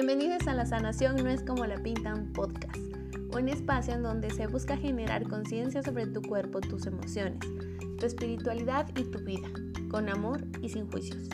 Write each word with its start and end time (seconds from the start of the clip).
Bienvenidos 0.00 0.46
a 0.46 0.54
La 0.54 0.64
Sanación 0.64 1.16
No 1.16 1.28
es 1.28 1.42
como 1.42 1.66
la 1.66 1.82
pintan 1.82 2.32
podcast, 2.32 2.78
un 3.36 3.48
espacio 3.48 3.94
en 3.94 4.04
donde 4.04 4.30
se 4.30 4.46
busca 4.46 4.76
generar 4.76 5.26
conciencia 5.26 5.82
sobre 5.82 6.06
tu 6.06 6.22
cuerpo, 6.22 6.60
tus 6.60 6.86
emociones, 6.86 7.40
tu 7.98 8.06
espiritualidad 8.06 8.86
y 8.96 9.02
tu 9.02 9.18
vida, 9.18 9.48
con 9.90 10.08
amor 10.08 10.44
y 10.62 10.68
sin 10.68 10.88
juicios, 10.88 11.28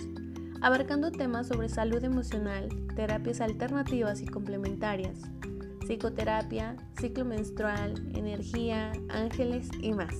abarcando 0.62 1.12
temas 1.12 1.48
sobre 1.48 1.68
salud 1.68 2.02
emocional, 2.02 2.70
terapias 2.96 3.42
alternativas 3.42 4.22
y 4.22 4.26
complementarias, 4.26 5.20
psicoterapia, 5.86 6.74
ciclo 6.98 7.26
menstrual, 7.26 7.92
energía, 8.14 8.92
ángeles 9.10 9.68
y 9.82 9.92
más. 9.92 10.14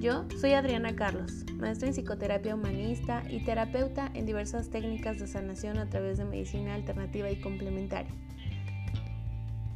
Yo 0.00 0.24
soy 0.40 0.54
Adriana 0.54 0.96
Carlos, 0.96 1.44
maestra 1.58 1.88
en 1.88 1.94
psicoterapia 1.94 2.54
humanista 2.54 3.22
y 3.28 3.40
terapeuta 3.44 4.10
en 4.14 4.26
diversas 4.26 4.70
técnicas 4.70 5.18
de 5.18 5.26
sanación 5.26 5.78
a 5.78 5.90
través 5.90 6.18
de 6.18 6.24
medicina 6.24 6.74
alternativa 6.74 7.30
y 7.30 7.40
complementaria. 7.40 8.12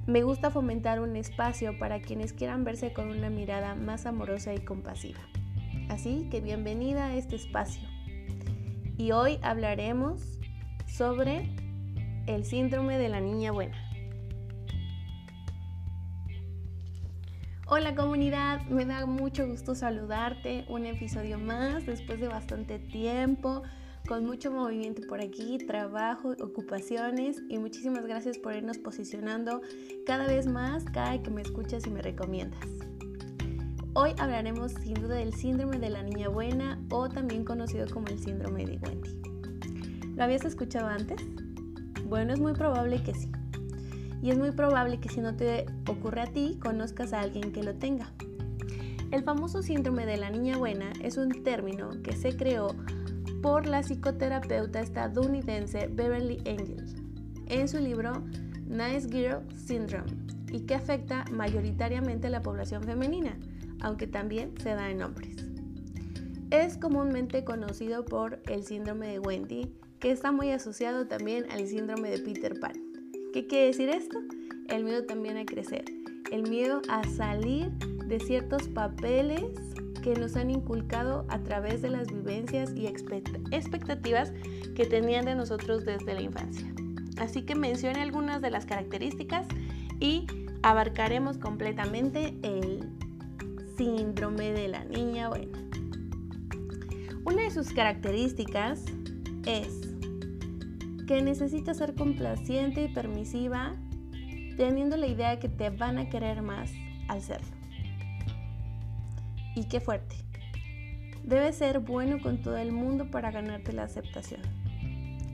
Me 0.06 0.22
gusta 0.22 0.50
fomentar 0.50 1.00
un 1.00 1.16
espacio 1.16 1.78
para 1.78 2.00
quienes 2.00 2.32
quieran 2.32 2.64
verse 2.64 2.92
con 2.92 3.08
una 3.08 3.30
mirada 3.30 3.74
más 3.74 4.06
amorosa 4.06 4.54
y 4.54 4.58
compasiva. 4.58 5.20
Así 5.88 6.28
que 6.30 6.40
bienvenida 6.40 7.06
a 7.06 7.16
este 7.16 7.36
espacio. 7.36 7.88
Y 8.96 9.12
hoy 9.12 9.38
hablaremos 9.42 10.40
sobre 10.86 11.48
el 12.26 12.44
síndrome 12.44 12.98
de 12.98 13.08
la 13.08 13.20
niña 13.20 13.52
buena. 13.52 13.91
Hola 17.74 17.94
comunidad, 17.94 18.66
me 18.66 18.84
da 18.84 19.06
mucho 19.06 19.48
gusto 19.48 19.74
saludarte. 19.74 20.66
Un 20.68 20.84
episodio 20.84 21.38
más 21.38 21.86
después 21.86 22.20
de 22.20 22.28
bastante 22.28 22.78
tiempo, 22.78 23.62
con 24.06 24.26
mucho 24.26 24.52
movimiento 24.52 25.00
por 25.08 25.22
aquí, 25.22 25.56
trabajo, 25.56 26.34
ocupaciones 26.38 27.40
y 27.48 27.56
muchísimas 27.56 28.04
gracias 28.04 28.36
por 28.36 28.54
irnos 28.54 28.76
posicionando 28.76 29.62
cada 30.04 30.26
vez 30.26 30.46
más 30.46 30.84
cada 30.84 31.22
que 31.22 31.30
me 31.30 31.40
escuchas 31.40 31.86
y 31.86 31.90
me 31.90 32.02
recomiendas. 32.02 32.60
Hoy 33.94 34.10
hablaremos 34.18 34.72
sin 34.72 34.92
duda 34.92 35.14
del 35.14 35.32
síndrome 35.32 35.78
de 35.78 35.88
la 35.88 36.02
niña 36.02 36.28
buena 36.28 36.78
o 36.90 37.08
también 37.08 37.42
conocido 37.42 37.86
como 37.90 38.08
el 38.08 38.18
síndrome 38.18 38.66
de 38.66 38.76
Wendy. 38.76 40.12
¿Lo 40.14 40.24
habías 40.24 40.44
escuchado 40.44 40.88
antes? 40.88 41.22
Bueno, 42.04 42.34
es 42.34 42.38
muy 42.38 42.52
probable 42.52 43.02
que 43.02 43.14
sí 43.14 43.32
y 44.22 44.30
es 44.30 44.38
muy 44.38 44.52
probable 44.52 45.00
que 45.00 45.08
si 45.08 45.20
no 45.20 45.34
te 45.34 45.66
ocurre 45.88 46.22
a 46.22 46.26
ti, 46.26 46.58
conozcas 46.62 47.12
a 47.12 47.20
alguien 47.20 47.52
que 47.52 47.62
lo 47.62 47.74
tenga. 47.74 48.12
El 49.10 49.24
famoso 49.24 49.62
síndrome 49.62 50.06
de 50.06 50.16
la 50.16 50.30
niña 50.30 50.56
buena 50.56 50.92
es 51.02 51.18
un 51.18 51.42
término 51.42 52.00
que 52.02 52.12
se 52.12 52.34
creó 52.36 52.74
por 53.42 53.66
la 53.66 53.82
psicoterapeuta 53.82 54.80
estadounidense 54.80 55.88
Beverly 55.88 56.38
Angel 56.46 56.86
en 57.48 57.68
su 57.68 57.78
libro 57.78 58.22
Nice 58.66 59.08
Girl 59.10 59.42
Syndrome 59.54 60.10
y 60.50 60.60
que 60.60 60.76
afecta 60.76 61.24
mayoritariamente 61.30 62.28
a 62.28 62.30
la 62.30 62.42
población 62.42 62.84
femenina, 62.84 63.36
aunque 63.80 64.06
también 64.06 64.54
se 64.62 64.70
da 64.70 64.90
en 64.90 65.02
hombres. 65.02 65.36
Es 66.50 66.78
comúnmente 66.78 67.44
conocido 67.44 68.04
por 68.04 68.40
el 68.46 68.62
síndrome 68.62 69.08
de 69.08 69.18
Wendy, 69.18 69.74
que 69.98 70.10
está 70.10 70.30
muy 70.30 70.50
asociado 70.50 71.06
también 71.06 71.50
al 71.50 71.66
síndrome 71.66 72.10
de 72.10 72.18
Peter 72.18 72.58
Pan. 72.60 72.81
¿Qué 73.32 73.46
quiere 73.46 73.66
decir 73.66 73.88
esto? 73.88 74.18
El 74.68 74.84
miedo 74.84 75.04
también 75.04 75.38
a 75.38 75.46
crecer, 75.46 75.86
el 76.30 76.42
miedo 76.42 76.82
a 76.90 77.02
salir 77.04 77.70
de 78.06 78.20
ciertos 78.20 78.68
papeles 78.68 79.42
que 80.02 80.14
nos 80.14 80.36
han 80.36 80.50
inculcado 80.50 81.24
a 81.30 81.38
través 81.38 81.80
de 81.80 81.88
las 81.88 82.08
vivencias 82.08 82.74
y 82.76 82.86
expectativas 82.86 84.32
que 84.74 84.84
tenían 84.84 85.24
de 85.24 85.34
nosotros 85.34 85.86
desde 85.86 86.12
la 86.12 86.20
infancia. 86.20 86.70
Así 87.16 87.42
que 87.42 87.54
mencione 87.54 88.02
algunas 88.02 88.42
de 88.42 88.50
las 88.50 88.66
características 88.66 89.46
y 89.98 90.26
abarcaremos 90.62 91.38
completamente 91.38 92.34
el 92.42 92.86
síndrome 93.78 94.52
de 94.52 94.68
la 94.68 94.84
niña 94.84 95.30
buena. 95.30 95.58
Una 97.24 97.44
de 97.44 97.50
sus 97.50 97.72
características 97.72 98.84
es 99.46 99.91
que 101.12 101.20
necesitas 101.20 101.76
ser 101.76 101.94
complaciente 101.94 102.82
y 102.82 102.88
permisiva, 102.88 103.74
teniendo 104.56 104.96
la 104.96 105.06
idea 105.06 105.28
de 105.28 105.38
que 105.40 105.50
te 105.50 105.68
van 105.68 105.98
a 105.98 106.08
querer 106.08 106.40
más 106.40 106.72
al 107.06 107.20
serlo. 107.20 107.54
Y 109.54 109.64
qué 109.64 109.78
fuerte. 109.78 110.16
Debes 111.22 111.56
ser 111.56 111.80
bueno 111.80 112.18
con 112.22 112.40
todo 112.40 112.56
el 112.56 112.72
mundo 112.72 113.10
para 113.10 113.30
ganarte 113.30 113.74
la 113.74 113.82
aceptación. 113.82 114.40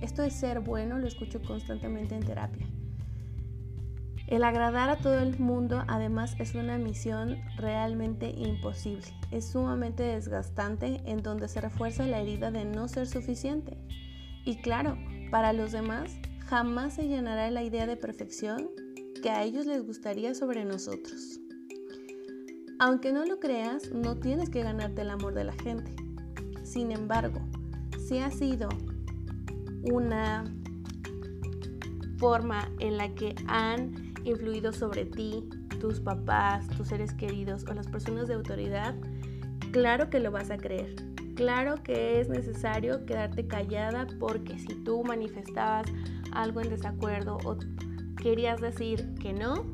Esto 0.01 0.23
de 0.23 0.33
ser 0.33 0.59
bueno 0.59 0.99
lo 0.99 1.07
escucho 1.07 1.41
constantemente 1.43 2.17
en 2.17 2.25
terapia. 2.25 2.67
El 4.27 4.43
agradar 4.43 4.91
a 4.91 4.97
todo 4.97 5.21
el 5.21 5.39
mundo 5.39 5.85
además 5.87 6.35
es 6.41 6.57
una 6.57 6.77
misión 6.77 7.39
realmente 7.57 8.31
imposible. 8.31 9.07
Es 9.31 9.53
sumamente 9.53 10.03
desgastante 10.03 11.03
en 11.05 11.23
donde 11.23 11.47
se 11.47 11.61
refuerza 11.61 12.05
la 12.05 12.19
herida 12.19 12.51
de 12.51 12.65
no 12.65 12.89
ser 12.89 13.07
suficiente. 13.07 13.79
Y 14.45 14.57
claro, 14.57 14.99
para 15.31 15.53
los 15.53 15.73
demás, 15.73 16.17
jamás 16.47 16.95
se 16.95 17.09
llenará 17.09 17.51
la 17.51 17.63
idea 17.63 17.87
de 17.87 17.97
perfección 17.97 18.71
que 19.23 19.31
a 19.31 19.43
ellos 19.45 19.67
les 19.67 19.85
gustaría 19.85 20.35
sobre 20.35 20.65
nosotros. 20.65 21.41
Aunque 22.79 23.13
no 23.13 23.25
lo 23.25 23.41
creas, 23.41 23.91
no 23.93 24.17
tienes 24.17 24.51
que 24.51 24.63
ganarte 24.63 25.03
el 25.03 25.11
amor 25.11 25.35
de 25.35 25.45
la 25.45 25.53
gente. 25.53 25.95
Sin 26.63 26.93
embargo, 26.93 27.41
si 28.07 28.19
ha 28.19 28.31
sido 28.31 28.69
una 29.83 30.45
forma 32.19 32.71
en 32.79 32.97
la 32.97 33.15
que 33.15 33.35
han 33.49 34.15
influido 34.25 34.73
sobre 34.73 35.05
ti, 35.05 35.49
tus 35.81 36.01
papás, 36.01 36.67
tus 36.77 36.89
seres 36.89 37.15
queridos 37.15 37.65
o 37.69 37.75
las 37.75 37.89
personas 37.89 38.29
de 38.29 38.35
autoridad, 38.35 38.95
claro 39.73 40.11
que 40.11 40.21
lo 40.21 40.31
vas 40.31 40.51
a 40.51 40.59
creer. 40.59 40.97
Claro 41.39 41.85
que 41.85 42.21
es 42.21 42.29
necesario 42.29 43.07
quedarte 43.07 43.47
callada 43.47 44.09
porque 44.19 44.59
si 44.59 44.75
tú 44.83 45.05
manifestabas 45.05 45.87
algo 46.33 46.61
en 46.61 46.69
desacuerdo 46.69 47.39
o 47.45 47.57
querías 48.21 48.61
decir 48.61 49.15
que 49.23 49.33
no, 49.33 49.65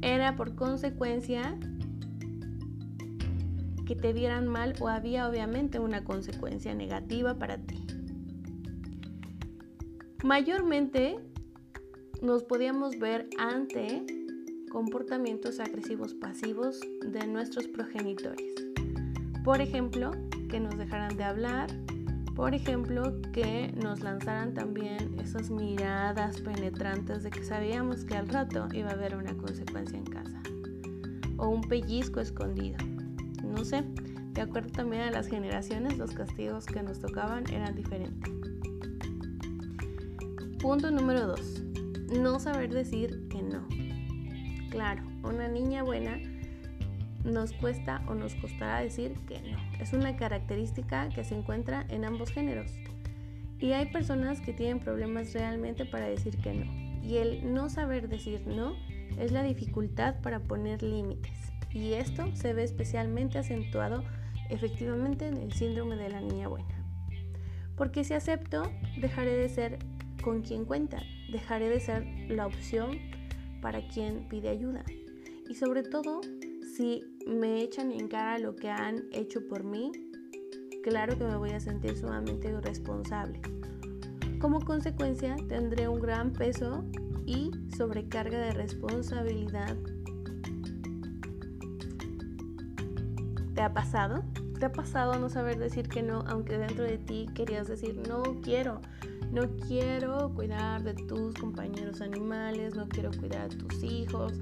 era 0.00 0.36
por 0.36 0.54
consecuencia 0.54 1.58
que 3.84 3.94
te 3.94 4.14
vieran 4.14 4.48
mal 4.48 4.72
o 4.80 4.88
había 4.88 5.28
obviamente 5.28 5.80
una 5.80 6.02
consecuencia 6.02 6.74
negativa 6.74 7.34
para 7.34 7.58
ti. 7.58 7.86
Mayormente 10.24 11.18
nos 12.22 12.42
podíamos 12.42 12.98
ver 12.98 13.28
ante 13.36 14.02
comportamientos 14.70 15.60
agresivos 15.60 16.14
pasivos 16.14 16.80
de 17.02 17.26
nuestros 17.26 17.68
progenitores. 17.68 18.55
Por 19.46 19.60
ejemplo, 19.60 20.10
que 20.50 20.58
nos 20.58 20.76
dejaran 20.76 21.16
de 21.16 21.22
hablar. 21.22 21.70
Por 22.34 22.52
ejemplo, 22.52 23.22
que 23.32 23.72
nos 23.80 24.00
lanzaran 24.00 24.54
también 24.54 25.20
esas 25.20 25.50
miradas 25.50 26.40
penetrantes 26.40 27.22
de 27.22 27.30
que 27.30 27.44
sabíamos 27.44 28.04
que 28.04 28.16
al 28.16 28.26
rato 28.26 28.66
iba 28.74 28.90
a 28.90 28.94
haber 28.94 29.14
una 29.14 29.36
consecuencia 29.36 29.96
en 29.96 30.04
casa. 30.04 30.42
O 31.36 31.48
un 31.48 31.60
pellizco 31.60 32.18
escondido. 32.18 32.78
No 33.44 33.64
sé, 33.64 33.84
de 34.32 34.40
acuerdo 34.40 34.70
también 34.70 35.02
a 35.02 35.12
las 35.12 35.28
generaciones, 35.28 35.96
los 35.96 36.10
castigos 36.10 36.66
que 36.66 36.82
nos 36.82 36.98
tocaban 36.98 37.48
eran 37.48 37.76
diferentes. 37.76 38.28
Punto 40.58 40.90
número 40.90 41.24
2. 41.24 41.62
No 42.20 42.40
saber 42.40 42.74
decir 42.74 43.28
que 43.28 43.42
no. 43.42 43.64
Claro, 44.70 45.04
una 45.22 45.46
niña 45.46 45.84
buena 45.84 46.18
nos 47.26 47.52
cuesta 47.52 48.02
o 48.08 48.14
nos 48.14 48.34
costará 48.36 48.80
decir 48.80 49.14
que 49.28 49.40
no. 49.40 49.58
Es 49.80 49.92
una 49.92 50.16
característica 50.16 51.08
que 51.10 51.24
se 51.24 51.36
encuentra 51.36 51.84
en 51.88 52.04
ambos 52.04 52.30
géneros. 52.30 52.72
Y 53.58 53.72
hay 53.72 53.86
personas 53.86 54.40
que 54.40 54.52
tienen 54.52 54.80
problemas 54.80 55.32
realmente 55.32 55.84
para 55.84 56.06
decir 56.06 56.36
que 56.38 56.54
no. 56.54 56.66
Y 57.02 57.16
el 57.16 57.52
no 57.52 57.68
saber 57.68 58.08
decir 58.08 58.46
no 58.46 58.74
es 59.18 59.32
la 59.32 59.42
dificultad 59.42 60.20
para 60.20 60.40
poner 60.40 60.82
límites. 60.82 61.52
Y 61.72 61.94
esto 61.94 62.34
se 62.34 62.52
ve 62.52 62.64
especialmente 62.64 63.38
acentuado 63.38 64.02
efectivamente 64.50 65.26
en 65.28 65.36
el 65.38 65.52
síndrome 65.52 65.96
de 65.96 66.08
la 66.08 66.20
niña 66.20 66.48
buena. 66.48 66.68
Porque 67.76 68.04
si 68.04 68.14
acepto, 68.14 68.70
dejaré 68.98 69.36
de 69.36 69.48
ser 69.48 69.78
con 70.22 70.42
quien 70.42 70.64
cuenta, 70.64 71.02
dejaré 71.30 71.68
de 71.68 71.80
ser 71.80 72.06
la 72.28 72.46
opción 72.46 72.98
para 73.60 73.86
quien 73.88 74.26
pide 74.28 74.48
ayuda. 74.48 74.84
Y 75.48 75.54
sobre 75.54 75.82
todo, 75.82 76.20
si 76.76 77.04
me 77.26 77.62
echan 77.62 77.90
en 77.90 78.08
cara 78.08 78.38
lo 78.38 78.54
que 78.54 78.70
han 78.70 79.04
hecho 79.10 79.46
por 79.48 79.64
mí, 79.64 79.90
claro 80.82 81.18
que 81.18 81.24
me 81.24 81.36
voy 81.36 81.50
a 81.50 81.60
sentir 81.60 81.96
sumamente 81.96 82.48
irresponsable. 82.48 83.40
Como 84.40 84.64
consecuencia, 84.64 85.36
tendré 85.48 85.88
un 85.88 86.00
gran 86.00 86.32
peso 86.32 86.84
y 87.26 87.50
sobrecarga 87.76 88.38
de 88.38 88.52
responsabilidad. 88.52 89.76
¿Te 93.54 93.60
ha 93.62 93.72
pasado? 93.72 94.22
¿Te 94.60 94.66
ha 94.66 94.72
pasado 94.72 95.18
no 95.18 95.28
saber 95.28 95.58
decir 95.58 95.88
que 95.88 96.02
no, 96.02 96.20
aunque 96.28 96.58
dentro 96.58 96.84
de 96.84 96.98
ti 96.98 97.26
querías 97.34 97.66
decir 97.66 98.00
no 98.08 98.22
quiero, 98.42 98.80
No 99.32 99.42
quiero 99.66 100.32
cuidar 100.34 100.84
de 100.84 100.94
tus 100.94 101.34
compañeros 101.34 102.00
animales, 102.00 102.74
no 102.76 102.88
quiero 102.88 103.10
cuidar 103.10 103.50
de 103.50 103.56
tus 103.56 103.82
hijos, 103.82 104.32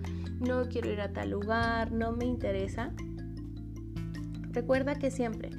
no 0.45 0.69
quiero 0.69 0.93
ir 0.93 1.01
a 1.01 1.13
tal 1.13 1.31
lugar, 1.31 1.91
no 1.93 2.13
me 2.13 2.27
interesa. 2.27 2.93
Recuerda 4.51 4.95
que 4.95 5.11
siempre 5.11 5.51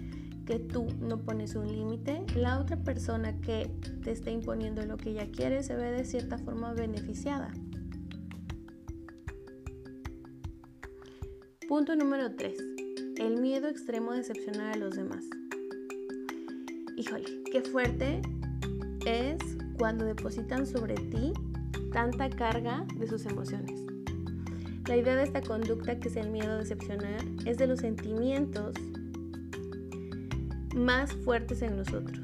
que 0.46 0.60
tú 0.60 0.88
no 1.00 1.18
pones 1.18 1.56
un 1.56 1.68
límite, 1.68 2.24
la 2.36 2.60
otra 2.60 2.78
persona 2.78 3.40
que 3.42 3.70
te 4.04 4.12
está 4.12 4.30
imponiendo 4.30 4.86
lo 4.86 4.96
que 4.96 5.10
ella 5.10 5.30
quiere 5.32 5.64
se 5.64 5.76
ve 5.76 5.92
de 5.92 6.06
cierta 6.06 6.38
forma 6.38 6.74
beneficiada. 6.74 7.52
Punto 11.68 11.96
número 11.96 12.36
3. 12.36 12.54
El 13.18 13.42
miedo 13.42 13.68
extremo 13.68 14.12
a 14.12 14.18
decepcionar 14.18 14.76
a 14.76 14.78
los 14.78 14.96
demás. 14.96 15.26
Híjole, 16.96 17.26
qué 17.52 17.62
fuerte 17.62 18.22
es 19.06 19.38
cuando 19.78 20.06
depositan 20.06 20.68
sobre 20.68 20.94
ti 20.96 21.34
tanta 21.92 22.30
carga 22.30 22.86
de 22.98 23.08
sus 23.08 23.26
emociones. 23.26 23.95
La 24.88 24.96
idea 24.96 25.16
de 25.16 25.24
esta 25.24 25.42
conducta, 25.42 26.00
que 26.00 26.10
es 26.10 26.16
el 26.16 26.30
miedo 26.30 26.52
a 26.52 26.58
decepcionar, 26.58 27.20
es 27.46 27.58
de 27.58 27.66
los 27.66 27.80
sentimientos 27.80 28.76
más 30.76 31.12
fuertes 31.12 31.64
en 31.64 31.78
nosotros. 31.78 32.20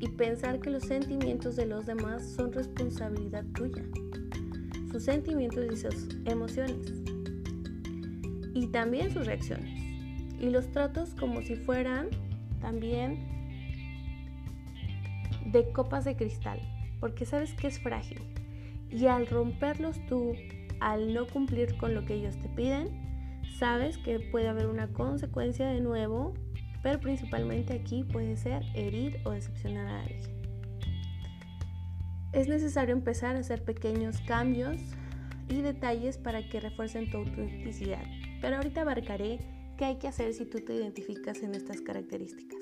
Y 0.00 0.08
pensar 0.08 0.60
que 0.60 0.68
los 0.68 0.82
sentimientos 0.82 1.56
de 1.56 1.64
los 1.64 1.86
demás 1.86 2.28
son 2.36 2.52
responsabilidad 2.52 3.42
tuya. 3.54 3.82
Sus 4.92 5.04
sentimientos 5.04 5.64
y 5.72 5.76
sus 5.76 6.08
emociones. 6.26 6.92
Y 8.52 8.66
también 8.66 9.10
sus 9.10 9.26
reacciones. 9.26 9.80
Y 10.38 10.50
los 10.50 10.70
tratos 10.72 11.14
como 11.14 11.40
si 11.40 11.56
fueran 11.56 12.08
también 12.60 13.18
de 15.46 15.72
copas 15.72 16.04
de 16.04 16.16
cristal. 16.16 16.60
Porque 17.00 17.24
sabes 17.24 17.54
que 17.54 17.68
es 17.68 17.80
frágil. 17.80 18.20
Y 18.90 19.06
al 19.06 19.26
romperlos 19.26 19.96
tú, 20.06 20.34
al 20.80 21.14
no 21.14 21.26
cumplir 21.26 21.76
con 21.76 21.94
lo 21.94 22.04
que 22.04 22.14
ellos 22.14 22.38
te 22.38 22.48
piden, 22.48 23.40
sabes 23.58 23.98
que 23.98 24.20
puede 24.20 24.48
haber 24.48 24.66
una 24.66 24.88
consecuencia 24.88 25.66
de 25.66 25.80
nuevo 25.80 26.34
pero 26.82 27.00
principalmente 27.00 27.74
aquí 27.74 28.04
puede 28.04 28.36
ser 28.36 28.62
herir 28.74 29.20
o 29.24 29.30
decepcionar 29.30 29.86
a 29.86 30.00
alguien. 30.02 30.38
Es 32.32 32.48
necesario 32.48 32.94
empezar 32.94 33.36
a 33.36 33.40
hacer 33.40 33.64
pequeños 33.64 34.20
cambios 34.26 34.76
y 35.48 35.62
detalles 35.62 36.18
para 36.18 36.46
que 36.48 36.60
refuercen 36.60 37.10
tu 37.10 37.18
autenticidad, 37.18 38.02
pero 38.40 38.56
ahorita 38.56 38.82
abarcaré 38.82 39.38
qué 39.76 39.86
hay 39.86 39.96
que 39.98 40.08
hacer 40.08 40.34
si 40.34 40.44
tú 40.44 40.60
te 40.60 40.74
identificas 40.74 41.42
en 41.42 41.54
estas 41.54 41.80
características. 41.80 42.58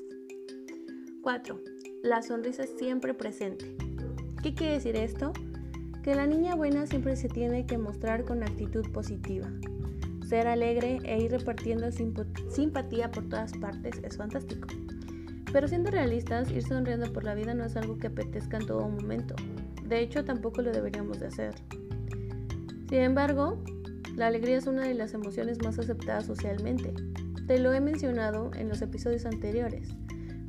4. 1.23 1.61
La 2.05 2.23
sonrisa 2.23 2.65
siempre 2.79 3.13
presente. 3.13 3.77
¿Qué 4.43 4.55
quiere 4.55 4.75
decir 4.75 4.95
esto? 4.95 5.33
Que 6.07 6.15
la 6.15 6.29
niña 6.29 6.55
buena 6.55 6.87
siempre 6.87 7.17
se 7.17 7.29
tiene 7.29 7.67
que 7.67 7.79
mostrar 7.79 8.25
con 8.25 8.45
actitud 8.45 8.89
positiva, 8.93 9.51
ser 10.25 10.47
alegre 10.47 11.01
e 11.03 11.21
ir 11.21 11.33
repartiendo 11.33 11.89
simpatía 11.91 13.11
por 13.11 13.29
todas 13.29 13.53
partes 13.55 14.01
es 14.05 14.17
fantástico. 14.17 14.69
Pero 15.53 15.67
siendo 15.67 15.91
realistas, 15.91 16.49
ir 16.53 16.63
sonriendo 16.63 17.13
por 17.13 17.25
la 17.25 17.35
vida 17.35 17.55
no 17.55 17.65
es 17.65 17.75
algo 17.75 17.99
que 17.99 18.07
apetezca 18.07 18.59
en 18.59 18.67
todo 18.67 18.89
momento. 18.89 19.35
De 19.83 19.99
hecho, 19.99 20.25
tampoco 20.25 20.63
lo 20.63 20.71
deberíamos 20.71 21.19
de 21.19 21.27
hacer. 21.27 21.57
Sin 22.89 22.99
embargo, 22.99 23.61
la 24.15 24.29
alegría 24.29 24.59
es 24.59 24.69
una 24.69 24.87
de 24.87 24.95
las 24.95 25.13
emociones 25.13 25.61
más 25.65 25.77
aceptadas 25.77 26.27
socialmente. 26.27 26.95
Te 27.49 27.59
lo 27.59 27.73
he 27.73 27.81
mencionado 27.81 28.53
en 28.55 28.69
los 28.69 28.81
episodios 28.81 29.27
anteriores, 29.27 29.89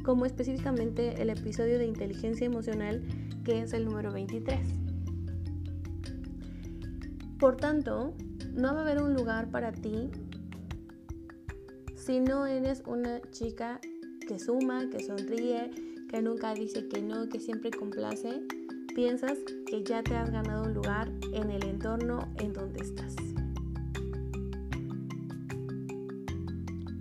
como 0.03 0.27
específicamente 0.27 1.19
el 1.19 1.31
episodio 1.31 1.79
de 1.79 1.87
inteligencia 1.87 2.45
emocional, 2.45 3.03
que 3.43 3.63
es 3.63 3.73
el 3.73 3.85
número 3.85 4.13
23. 4.13 4.86
Por 7.39 7.55
tanto, 7.55 8.15
no 8.53 8.73
va 8.73 8.79
a 8.79 8.81
haber 8.81 9.01
un 9.01 9.13
lugar 9.13 9.51
para 9.51 9.71
ti 9.71 10.09
si 11.93 12.19
no 12.19 12.47
eres 12.47 12.81
una 12.87 13.21
chica 13.31 13.79
que 14.27 14.39
suma, 14.39 14.89
que 14.89 15.03
sonríe, 15.03 15.69
que 16.09 16.21
nunca 16.21 16.53
dice 16.55 16.87
que 16.87 17.01
no, 17.01 17.29
que 17.29 17.39
siempre 17.39 17.69
complace, 17.69 18.41
piensas 18.95 19.37
que 19.67 19.83
ya 19.83 20.01
te 20.01 20.15
has 20.15 20.31
ganado 20.31 20.63
un 20.63 20.73
lugar 20.73 21.11
en 21.33 21.51
el 21.51 21.63
entorno 21.65 22.27
en 22.37 22.53
donde 22.53 22.79
estás. 22.79 23.13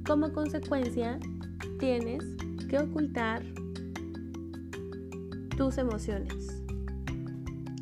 Como 0.06 0.32
consecuencia, 0.32 1.18
tienes 1.78 2.22
que 2.68 2.78
ocultar 2.78 3.42
tus 5.56 5.78
emociones. 5.78 6.65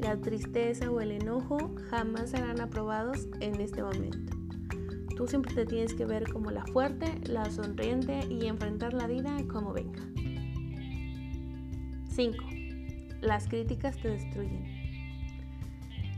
La 0.04 0.18
tristeza 0.18 0.90
o 0.90 1.00
el 1.00 1.12
enojo 1.12 1.74
jamás 1.88 2.32
serán 2.32 2.60
aprobados 2.60 3.26
en 3.40 3.58
este 3.58 3.82
momento. 3.82 4.36
Tú 5.16 5.26
siempre 5.26 5.54
te 5.54 5.64
tienes 5.64 5.94
que 5.94 6.04
ver 6.04 6.30
como 6.30 6.50
la 6.50 6.66
fuerte, 6.66 7.06
la 7.24 7.50
sonriente 7.50 8.20
y 8.28 8.44
enfrentar 8.44 8.92
la 8.92 9.06
vida 9.06 9.34
como 9.50 9.72
venga. 9.72 10.02
5. 12.10 12.36
Las 13.22 13.48
críticas 13.48 13.96
te 13.96 14.10
destruyen. 14.10 14.66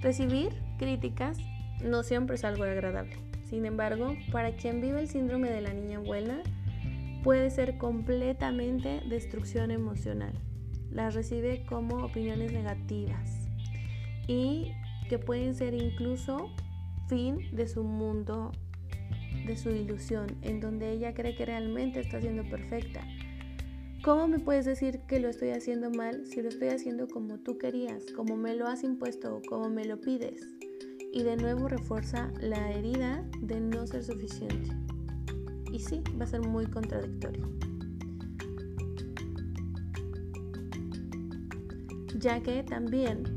Recibir 0.03 0.49
críticas 0.79 1.39
no 1.81 2.03
siempre 2.03 2.35
es 2.35 2.45
algo 2.45 2.65
agradable. 2.65 3.17
Sin 3.45 3.67
embargo, 3.67 4.17
para 4.33 4.57
quien 4.57 4.81
vive 4.81 4.99
el 4.99 5.09
síndrome 5.09 5.49
de 5.49 5.61
la 5.61 5.73
niña 5.73 6.01
buena, 6.01 6.43
puede 7.23 7.51
ser 7.51 7.79
completamente 7.79 9.01
destrucción 9.09 9.71
emocional. 9.71 10.33
Las 10.91 11.15
recibe 11.15 11.65
como 11.67 12.05
opiniones 12.05 12.53
negativas, 12.53 13.46
y 14.27 14.73
que 15.09 15.19
pueden 15.19 15.55
ser 15.55 15.75
incluso 15.75 16.51
fin 17.09 17.39
de 17.53 17.69
su 17.69 17.85
mundo, 17.85 18.53
de 19.47 19.57
su 19.57 19.71
ilusión, 19.71 20.27
en 20.43 20.61
donde 20.61 20.93
ella 20.93 21.15
cree 21.15 21.37
que 21.37 21.47
realmente 21.47 22.01
está 22.01 22.21
siendo 22.21 22.45
perfecta. 22.45 23.07
¿Cómo 24.03 24.29
me 24.29 24.39
puedes 24.39 24.65
decir 24.65 25.01
que 25.09 25.19
lo 25.19 25.29
estoy 25.29 25.51
haciendo 25.51 25.91
mal 25.91 26.27
si 26.27 26.41
lo 26.41 26.49
estoy 26.49 26.69
haciendo 26.69 27.09
como 27.09 27.39
tú 27.39 27.59
querías, 27.59 28.05
como 28.15 28.37
me 28.37 28.55
lo 28.55 28.67
has 28.67 28.85
impuesto, 28.85 29.43
como 29.49 29.69
me 29.69 29.85
lo 29.85 30.01
pides? 30.01 30.47
Y 31.13 31.23
de 31.23 31.37
nuevo 31.37 31.69
refuerza 31.69 32.31
la 32.41 32.71
herida 32.73 33.25
de 33.41 33.61
no 33.61 33.87
ser 33.87 34.05
suficiente. 34.05 34.71
Y 35.73 35.81
sí, 35.81 36.03
va 36.21 36.25
a 36.25 36.29
ser 36.29 36.41
muy 36.43 36.67
contradictorio. 36.67 37.49
Ya 42.19 42.41
que 42.43 42.63
también 42.63 43.36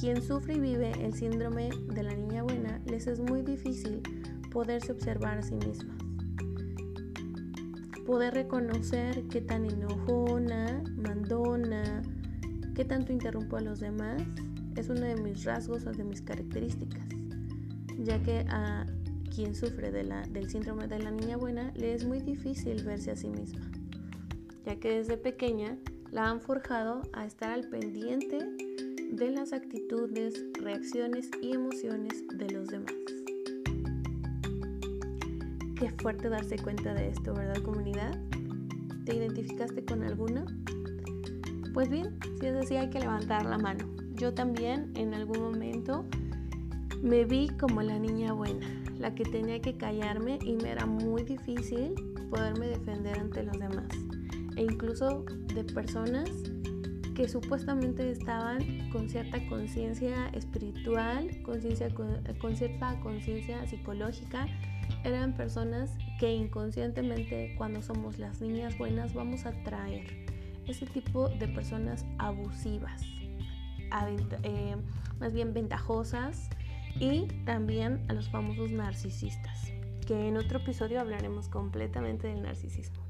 quien 0.00 0.22
sufre 0.22 0.54
y 0.54 0.60
vive 0.60 0.92
el 1.04 1.12
síndrome 1.12 1.70
de 1.92 2.02
la 2.02 2.14
niña 2.14 2.42
buena, 2.44 2.80
les 2.86 3.06
es 3.06 3.20
muy 3.20 3.42
difícil 3.42 4.00
poderse 4.52 4.92
observar 4.92 5.38
a 5.38 5.42
sí 5.42 5.54
mismas. 5.54 5.96
Poder 8.06 8.34
reconocer 8.34 9.24
qué 9.28 9.40
tan 9.40 9.66
enojona, 9.66 10.82
mandona, 10.96 12.02
qué 12.74 12.84
tanto 12.84 13.12
interrumpo 13.12 13.56
a 13.56 13.60
los 13.60 13.80
demás, 13.80 14.22
es 14.76 14.88
uno 14.88 15.00
de 15.00 15.16
mis 15.16 15.44
rasgos 15.44 15.84
o 15.84 15.90
de 15.90 16.04
mis 16.04 16.22
características, 16.22 17.08
ya 17.98 18.22
que 18.22 18.46
a 18.48 18.86
quien 19.34 19.54
sufre 19.54 19.90
de 19.90 20.04
la, 20.04 20.22
del 20.22 20.48
síndrome 20.48 20.86
de 20.86 21.00
la 21.00 21.10
niña 21.10 21.36
buena 21.36 21.72
le 21.74 21.94
es 21.94 22.06
muy 22.06 22.20
difícil 22.20 22.84
verse 22.84 23.10
a 23.10 23.16
sí 23.16 23.28
misma, 23.28 23.68
ya 24.64 24.76
que 24.76 24.90
desde 24.90 25.16
pequeña 25.16 25.76
la 26.12 26.30
han 26.30 26.40
forjado 26.40 27.02
a 27.12 27.26
estar 27.26 27.50
al 27.50 27.68
pendiente 27.68 28.67
de 29.10 29.30
las 29.30 29.52
actitudes, 29.52 30.44
reacciones 30.60 31.30
y 31.42 31.52
emociones 31.52 32.24
de 32.34 32.50
los 32.50 32.68
demás. 32.68 32.92
Qué 35.76 35.90
fuerte 36.02 36.28
darse 36.28 36.56
cuenta 36.56 36.92
de 36.94 37.08
esto, 37.08 37.34
¿verdad 37.34 37.62
comunidad? 37.62 38.18
¿Te 39.04 39.16
identificaste 39.16 39.84
con 39.84 40.02
alguna? 40.02 40.44
Pues 41.72 41.88
bien, 41.88 42.18
si 42.38 42.46
es 42.46 42.56
así 42.56 42.76
hay 42.76 42.90
que 42.90 43.00
levantar 43.00 43.46
la 43.46 43.58
mano. 43.58 43.88
Yo 44.14 44.34
también 44.34 44.92
en 44.94 45.14
algún 45.14 45.40
momento 45.40 46.04
me 47.02 47.24
vi 47.24 47.48
como 47.58 47.82
la 47.82 47.98
niña 47.98 48.32
buena, 48.32 48.66
la 48.98 49.14
que 49.14 49.24
tenía 49.24 49.60
que 49.60 49.76
callarme 49.76 50.38
y 50.44 50.56
me 50.56 50.70
era 50.70 50.86
muy 50.86 51.22
difícil 51.22 51.94
poderme 52.30 52.68
defender 52.68 53.18
ante 53.18 53.44
los 53.44 53.58
demás. 53.58 53.88
E 54.56 54.62
incluso 54.64 55.24
de 55.54 55.64
personas 55.64 56.30
que 57.18 57.28
supuestamente 57.28 58.12
estaban 58.12 58.90
con 58.90 59.08
cierta 59.08 59.44
conciencia 59.48 60.28
espiritual, 60.28 61.28
conciencia, 61.42 61.92
con 61.92 62.54
cierta 62.54 63.00
conciencia 63.00 63.66
psicológica, 63.66 64.46
eran 65.02 65.36
personas 65.36 65.90
que 66.20 66.32
inconscientemente 66.32 67.56
cuando 67.58 67.82
somos 67.82 68.20
las 68.20 68.40
niñas 68.40 68.78
buenas 68.78 69.14
vamos 69.14 69.46
a 69.46 69.52
traer 69.64 70.06
ese 70.68 70.86
tipo 70.86 71.28
de 71.28 71.48
personas 71.48 72.06
abusivas, 72.18 73.02
eh, 74.44 74.76
más 75.18 75.32
bien 75.32 75.52
ventajosas 75.52 76.48
y 77.00 77.26
también 77.44 78.00
a 78.06 78.12
los 78.12 78.30
famosos 78.30 78.70
narcisistas, 78.70 79.72
que 80.06 80.28
en 80.28 80.36
otro 80.36 80.58
episodio 80.60 81.00
hablaremos 81.00 81.48
completamente 81.48 82.28
del 82.28 82.42
narcisismo. 82.42 83.07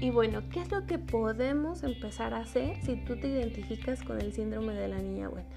Y 0.00 0.10
bueno, 0.10 0.42
¿qué 0.52 0.60
es 0.60 0.70
lo 0.70 0.86
que 0.86 0.98
podemos 0.98 1.82
empezar 1.82 2.32
a 2.32 2.42
hacer 2.42 2.80
si 2.82 2.94
tú 3.04 3.16
te 3.16 3.26
identificas 3.28 4.04
con 4.04 4.20
el 4.20 4.32
síndrome 4.32 4.74
de 4.74 4.86
la 4.86 4.98
niña 4.98 5.28
buena? 5.28 5.48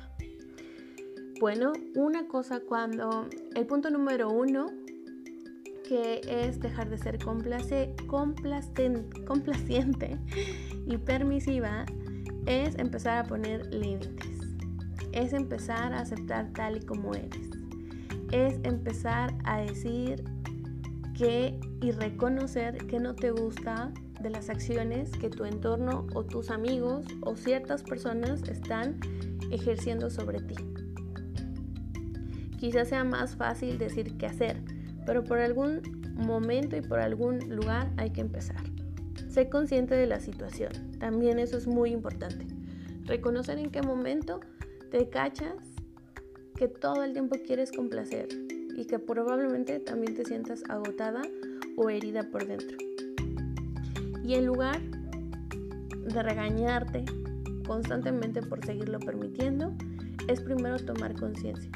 Bueno, 1.40 1.74
una 1.96 2.28
cosa 2.28 2.60
cuando 2.60 3.28
el 3.56 3.68
punto 3.68 3.92
número 3.92 4.32
uno, 4.32 4.66
que 5.88 6.22
es 6.28 6.60
dejar 6.60 6.90
de 6.90 6.98
ser 6.98 7.20
complaciente 7.24 7.94
y 10.88 10.98
permisiva, 10.98 11.86
es 12.48 12.76
empezar 12.80 13.20
a 13.20 13.28
poner 13.28 13.72
límites. 13.72 14.26
Es 15.12 15.34
empezar 15.34 15.94
a 15.94 16.00
aceptar 16.00 16.52
tal 16.54 16.78
y 16.78 16.82
como 16.82 17.14
eres. 17.14 17.52
Es 18.32 18.60
empezar 18.64 19.36
a 19.44 19.62
decir 19.62 20.24
que 21.16 21.60
y 21.82 21.92
reconocer 21.92 22.88
que 22.88 23.00
no 23.00 23.14
te 23.14 23.30
gusta 23.32 23.94
de 24.22 24.30
las 24.30 24.50
acciones 24.50 25.12
que 25.12 25.30
tu 25.30 25.46
entorno 25.46 26.08
o 26.14 26.24
tus 26.24 26.50
amigos 26.50 27.06
o 27.22 27.36
ciertas 27.36 27.84
personas 27.84 28.44
están 28.44 29.00
ejerciendo 29.52 30.10
sobre 30.10 30.40
ti. 30.40 30.56
Quizás 32.58 32.90
sea 32.90 33.04
más 33.04 33.36
fácil 33.36 33.78
decir 33.78 34.18
que 34.18 34.28
hacer, 34.28 34.62
pero 35.06 35.24
por 35.24 35.40
algún 35.40 35.82
momento 36.16 36.76
y 36.76 36.82
por 36.82 37.00
algún 37.00 37.40
lugar 37.56 37.92
hay 37.98 38.12
que 38.12 38.22
empezar. 38.22 38.64
Sé 39.30 39.50
consciente 39.50 39.96
de 39.96 40.06
la 40.06 40.20
situación, 40.20 40.72
también 41.00 41.40
eso 41.40 41.58
es 41.58 41.66
muy 41.66 41.92
importante. 41.92 42.46
Reconocer 43.06 43.58
en 43.58 43.72
qué 43.72 43.82
momento 43.82 44.42
te 44.92 45.10
cachas 45.10 45.56
que 46.56 46.68
todo 46.68 47.04
el 47.04 47.14
tiempo 47.14 47.38
quieres 47.44 47.72
complacer 47.72 48.28
y 48.76 48.86
que 48.86 49.00
probablemente 49.00 49.80
también 49.80 50.16
te 50.16 50.26
sientas 50.26 50.64
agotada 50.70 51.22
o 51.78 51.90
herida 51.90 52.30
por 52.30 52.46
dentro. 52.46 52.81
Y 54.32 54.36
en 54.36 54.46
lugar 54.46 54.80
de 54.80 56.24
regañarte 56.24 57.04
constantemente 57.68 58.42
por 58.42 58.66
seguirlo 58.66 58.98
permitiendo, 58.98 59.74
es 60.30 60.40
primero 60.40 60.78
tomar 60.78 61.20
conciencia. 61.20 61.70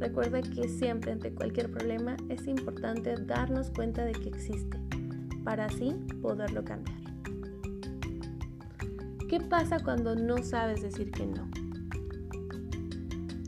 Recuerda 0.00 0.42
que 0.42 0.68
siempre 0.68 1.12
ante 1.12 1.32
cualquier 1.32 1.70
problema 1.70 2.16
es 2.28 2.48
importante 2.48 3.14
darnos 3.24 3.70
cuenta 3.70 4.04
de 4.04 4.14
que 4.14 4.30
existe, 4.30 4.80
para 5.44 5.66
así 5.66 5.94
poderlo 6.20 6.64
cambiar. 6.64 6.98
¿Qué 9.28 9.38
pasa 9.38 9.78
cuando 9.78 10.16
no 10.16 10.38
sabes 10.38 10.82
decir 10.82 11.12
que 11.12 11.24
no? 11.24 11.48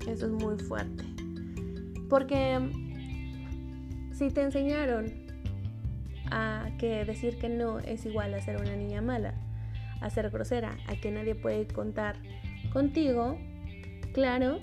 Eso 0.06 0.26
es 0.26 0.32
muy 0.32 0.58
fuerte. 0.58 1.02
Porque 2.08 2.70
si 4.12 4.30
te 4.30 4.42
enseñaron 4.42 5.23
a 6.36 6.68
que 6.78 7.04
decir 7.04 7.38
que 7.38 7.48
no 7.48 7.78
es 7.78 8.04
igual 8.04 8.34
a 8.34 8.40
ser 8.40 8.60
una 8.60 8.74
niña 8.74 9.00
mala, 9.00 9.34
a 10.00 10.10
ser 10.10 10.30
grosera, 10.30 10.76
a 10.88 10.96
que 10.96 11.12
nadie 11.12 11.36
puede 11.36 11.68
contar 11.68 12.16
contigo, 12.72 13.38
claro 14.12 14.58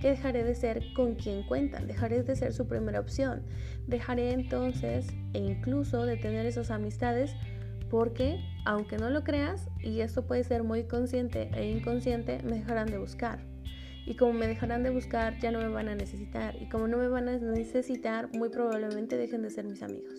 que 0.00 0.10
dejaré 0.10 0.44
de 0.44 0.54
ser 0.54 0.92
con 0.94 1.16
quien 1.16 1.42
cuentan, 1.42 1.88
dejaré 1.88 2.22
de 2.22 2.36
ser 2.36 2.52
su 2.52 2.68
primera 2.68 3.00
opción, 3.00 3.42
dejaré 3.88 4.32
entonces 4.32 5.08
e 5.32 5.40
incluso 5.40 6.06
de 6.06 6.16
tener 6.16 6.46
esas 6.46 6.70
amistades 6.70 7.34
porque, 7.90 8.38
aunque 8.64 8.96
no 8.96 9.10
lo 9.10 9.24
creas, 9.24 9.68
y 9.80 10.02
esto 10.02 10.24
puede 10.24 10.44
ser 10.44 10.62
muy 10.62 10.84
consciente 10.84 11.50
e 11.54 11.68
inconsciente, 11.68 12.38
me 12.44 12.58
dejarán 12.58 12.86
de 12.86 12.98
buscar. 12.98 13.40
Y 14.08 14.14
como 14.14 14.32
me 14.32 14.46
dejarán 14.46 14.82
de 14.84 14.88
buscar, 14.88 15.38
ya 15.38 15.50
no 15.50 15.58
me 15.58 15.68
van 15.68 15.90
a 15.90 15.94
necesitar. 15.94 16.56
Y 16.62 16.70
como 16.70 16.88
no 16.88 16.96
me 16.96 17.08
van 17.08 17.28
a 17.28 17.36
necesitar, 17.36 18.30
muy 18.32 18.48
probablemente 18.48 19.18
dejen 19.18 19.42
de 19.42 19.50
ser 19.50 19.66
mis 19.66 19.82
amigos. 19.82 20.14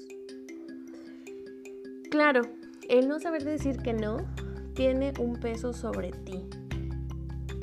Claro, 2.11 2.43
el 2.87 3.07
no 3.07 3.19
saber 3.19 3.43
decir 3.43 3.77
que 3.77 3.93
no 3.93 4.17
tiene 4.75 5.11
un 5.19 5.39
peso 5.39 5.73
sobre 5.73 6.11
ti. 6.11 6.45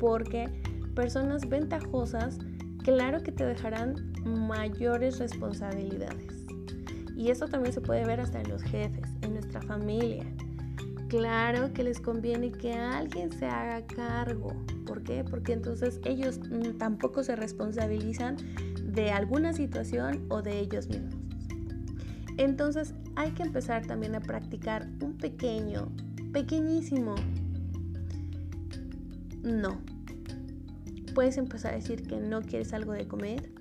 Porque 0.01 0.49
personas 0.95 1.47
ventajosas, 1.47 2.39
claro 2.83 3.23
que 3.23 3.31
te 3.31 3.45
dejarán 3.45 4.11
mayores 4.25 5.19
responsabilidades. 5.19 6.45
Y 7.15 7.31
eso 7.31 7.47
también 7.47 7.71
se 7.71 7.79
puede 7.79 8.03
ver 8.05 8.19
hasta 8.19 8.41
en 8.41 8.49
los 8.49 8.63
jefes, 8.63 9.07
en 9.21 9.35
nuestra 9.35 9.61
familia. 9.61 10.25
Claro 11.07 11.71
que 11.71 11.83
les 11.83 12.01
conviene 12.01 12.51
que 12.51 12.73
alguien 12.73 13.31
se 13.31 13.45
haga 13.45 13.87
cargo. 13.87 14.51
¿Por 14.87 15.03
qué? 15.03 15.23
Porque 15.23 15.53
entonces 15.53 15.99
ellos 16.05 16.39
mm, 16.39 16.77
tampoco 16.77 17.23
se 17.23 17.35
responsabilizan 17.35 18.37
de 18.83 19.11
alguna 19.11 19.53
situación 19.53 20.25
o 20.29 20.41
de 20.41 20.59
ellos 20.59 20.87
mismos. 20.87 21.13
Entonces 22.37 22.93
hay 23.15 23.31
que 23.31 23.43
empezar 23.43 23.85
también 23.85 24.15
a 24.15 24.21
practicar 24.21 24.87
un 25.01 25.17
pequeño, 25.17 25.91
pequeñísimo 26.31 27.15
no. 29.43 29.81
Puedes 31.13 31.37
empezar 31.37 31.73
a 31.73 31.77
decir 31.77 32.03
que 32.03 32.17
no 32.17 32.41
quieres 32.41 32.73
algo 32.73 32.93
de 32.93 33.07
comer, 33.07 33.51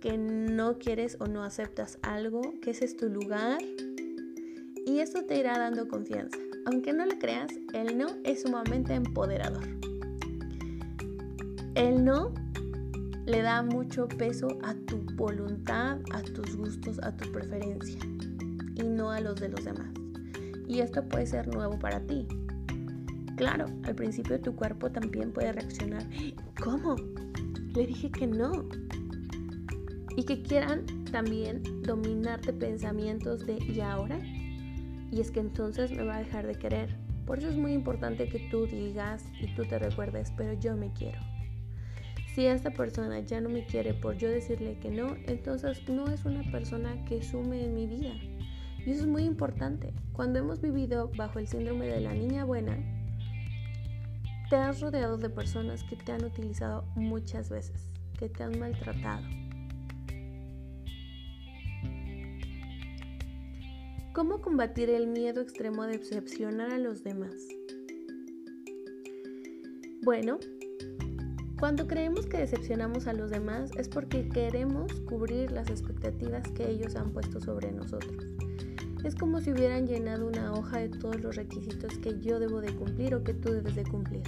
que 0.00 0.16
no 0.16 0.78
quieres 0.78 1.16
o 1.20 1.26
no 1.26 1.42
aceptas 1.42 1.98
algo, 2.02 2.54
que 2.62 2.70
ese 2.70 2.84
es 2.84 2.96
tu 2.96 3.08
lugar. 3.08 3.58
Y 4.86 5.00
esto 5.00 5.24
te 5.24 5.38
irá 5.38 5.58
dando 5.58 5.88
confianza. 5.88 6.38
Aunque 6.66 6.92
no 6.92 7.04
lo 7.04 7.18
creas, 7.18 7.52
el 7.74 7.98
no 7.98 8.06
es 8.24 8.42
sumamente 8.42 8.94
empoderador. 8.94 9.89
El 11.74 12.04
no 12.04 12.32
le 13.26 13.42
da 13.42 13.62
mucho 13.62 14.08
peso 14.08 14.48
a 14.62 14.74
tu 14.74 15.04
voluntad, 15.14 15.98
a 16.12 16.22
tus 16.22 16.56
gustos, 16.56 16.98
a 17.02 17.16
tu 17.16 17.30
preferencia 17.32 17.98
y 18.74 18.82
no 18.82 19.10
a 19.10 19.20
los 19.20 19.36
de 19.40 19.48
los 19.48 19.64
demás. 19.64 19.92
Y 20.66 20.80
esto 20.80 21.04
puede 21.08 21.26
ser 21.26 21.48
nuevo 21.48 21.78
para 21.78 22.00
ti. 22.00 22.26
Claro, 23.36 23.66
al 23.84 23.94
principio 23.94 24.40
tu 24.40 24.54
cuerpo 24.54 24.90
también 24.90 25.32
puede 25.32 25.52
reaccionar. 25.52 26.04
¿Cómo? 26.62 26.96
Le 27.74 27.86
dije 27.86 28.10
que 28.10 28.26
no. 28.26 28.68
Y 30.16 30.24
que 30.24 30.42
quieran 30.42 30.84
también 31.10 31.62
dominarte 31.82 32.52
pensamientos 32.52 33.46
de 33.46 33.58
¿y 33.64 33.80
ahora? 33.80 34.18
y 35.10 35.20
es 35.20 35.30
que 35.30 35.40
entonces 35.40 35.90
me 35.90 36.04
va 36.04 36.16
a 36.16 36.18
dejar 36.18 36.46
de 36.46 36.54
querer. 36.54 36.96
Por 37.26 37.38
eso 37.38 37.48
es 37.48 37.56
muy 37.56 37.72
importante 37.72 38.28
que 38.28 38.48
tú 38.50 38.66
digas 38.66 39.24
y 39.40 39.54
tú 39.54 39.64
te 39.64 39.78
recuerdes, 39.78 40.32
pero 40.36 40.52
yo 40.54 40.76
me 40.76 40.92
quiero. 40.92 41.20
Si 42.40 42.46
esta 42.46 42.70
persona 42.70 43.20
ya 43.20 43.38
no 43.42 43.50
me 43.50 43.66
quiere 43.66 43.92
por 43.92 44.16
yo 44.16 44.30
decirle 44.30 44.78
que 44.78 44.90
no, 44.90 45.14
entonces 45.26 45.86
no 45.90 46.08
es 46.08 46.24
una 46.24 46.42
persona 46.50 47.04
que 47.04 47.22
sume 47.22 47.62
en 47.64 47.74
mi 47.74 47.86
vida. 47.86 48.14
Y 48.78 48.92
eso 48.92 49.02
es 49.02 49.06
muy 49.06 49.24
importante. 49.24 49.92
Cuando 50.14 50.38
hemos 50.38 50.62
vivido 50.62 51.10
bajo 51.18 51.38
el 51.38 51.46
síndrome 51.46 51.86
de 51.86 52.00
la 52.00 52.14
niña 52.14 52.46
buena, 52.46 52.78
te 54.48 54.56
has 54.56 54.80
rodeado 54.80 55.18
de 55.18 55.28
personas 55.28 55.84
que 55.84 55.96
te 55.96 56.12
han 56.12 56.24
utilizado 56.24 56.86
muchas 56.94 57.50
veces, 57.50 57.84
que 58.18 58.30
te 58.30 58.42
han 58.42 58.58
maltratado 58.58 59.26
¿Cómo 64.14 64.40
combatir 64.40 64.88
el 64.88 65.08
miedo 65.08 65.42
extremo 65.42 65.84
de 65.84 65.98
decepcionar 65.98 66.70
a 66.70 66.78
los 66.78 67.04
demás? 67.04 67.34
Bueno, 70.02 70.38
cuando 71.60 71.86
creemos 71.86 72.24
que 72.24 72.38
decepcionamos 72.38 73.06
a 73.06 73.12
los 73.12 73.30
demás 73.30 73.70
es 73.76 73.86
porque 73.86 74.26
queremos 74.30 74.94
cubrir 75.02 75.52
las 75.52 75.68
expectativas 75.68 76.42
que 76.52 76.70
ellos 76.70 76.96
han 76.96 77.10
puesto 77.10 77.38
sobre 77.38 77.70
nosotros. 77.70 78.26
Es 79.04 79.14
como 79.14 79.42
si 79.42 79.52
hubieran 79.52 79.86
llenado 79.86 80.26
una 80.26 80.54
hoja 80.54 80.78
de 80.78 80.88
todos 80.88 81.20
los 81.20 81.36
requisitos 81.36 81.98
que 81.98 82.18
yo 82.18 82.40
debo 82.40 82.62
de 82.62 82.74
cumplir 82.74 83.14
o 83.14 83.22
que 83.22 83.34
tú 83.34 83.52
debes 83.52 83.74
de 83.74 83.84
cumplir. 83.84 84.22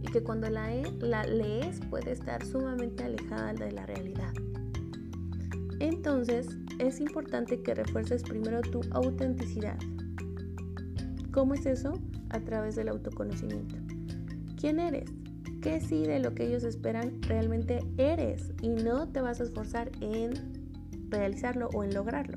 Y 0.00 0.10
que 0.10 0.22
cuando 0.22 0.48
la, 0.48 0.74
la 1.00 1.24
lees 1.24 1.80
puede 1.90 2.12
estar 2.12 2.42
sumamente 2.46 3.04
alejada 3.04 3.52
de 3.52 3.70
la 3.70 3.84
realidad. 3.84 4.32
Entonces, 5.80 6.48
es 6.78 6.98
importante 6.98 7.60
que 7.60 7.74
refuerces 7.74 8.22
primero 8.22 8.62
tu 8.62 8.80
autenticidad. 8.92 9.78
¿Cómo 11.30 11.52
es 11.52 11.66
eso? 11.66 11.92
A 12.30 12.40
través 12.40 12.74
del 12.74 12.88
autoconocimiento. 12.88 13.76
¿Quién 14.58 14.80
eres? 14.80 15.13
¿Qué 15.64 15.80
sí 15.80 16.02
de 16.02 16.18
lo 16.18 16.34
que 16.34 16.46
ellos 16.46 16.62
esperan 16.62 17.22
realmente 17.22 17.78
eres? 17.96 18.52
Y 18.60 18.68
no 18.68 19.08
te 19.08 19.22
vas 19.22 19.40
a 19.40 19.44
esforzar 19.44 19.90
en 20.02 21.08
realizarlo 21.08 21.70
o 21.72 21.82
en 21.82 21.94
lograrlo. 21.94 22.36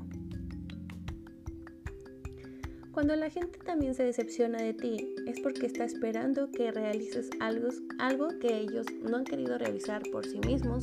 Cuando 2.90 3.14
la 3.16 3.28
gente 3.28 3.58
también 3.58 3.94
se 3.94 4.02
decepciona 4.02 4.56
de 4.62 4.72
ti, 4.72 5.14
es 5.26 5.40
porque 5.40 5.66
está 5.66 5.84
esperando 5.84 6.50
que 6.50 6.72
realices 6.72 7.28
algo, 7.38 7.68
algo 7.98 8.28
que 8.38 8.60
ellos 8.60 8.86
no 9.02 9.18
han 9.18 9.24
querido 9.24 9.58
realizar 9.58 10.00
por 10.10 10.24
sí 10.24 10.40
mismos 10.46 10.82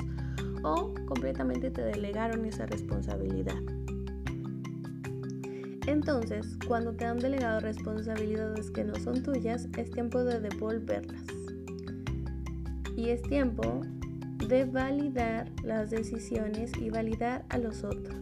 o 0.62 0.94
completamente 1.08 1.72
te 1.72 1.82
delegaron 1.82 2.46
esa 2.46 2.68
responsabilidad. 2.68 3.58
Entonces, 5.88 6.60
cuando 6.68 6.94
te 6.94 7.06
han 7.06 7.18
delegado 7.18 7.60
responsabilidades 7.62 8.70
que 8.70 8.84
no 8.84 8.94
son 8.98 9.24
tuyas, 9.24 9.68
es 9.80 9.90
tiempo 9.90 10.24
de 10.24 10.42
devolverlas. 10.42 11.35
Y 12.96 13.10
es 13.10 13.22
tiempo 13.24 13.82
de 14.48 14.66
validar 14.66 15.52
las 15.64 15.90
decisiones 15.90 16.72
y 16.80 16.90
validar 16.90 17.46
a 17.50 17.58
los 17.58 17.84
otros. 17.84 18.16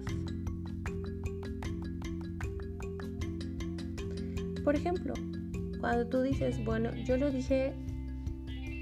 Por 4.64 4.76
ejemplo, 4.76 5.14
cuando 5.80 6.08
tú 6.08 6.22
dices, 6.22 6.64
bueno, 6.64 6.92
yo 7.06 7.18
lo 7.18 7.30
dije, 7.30 7.74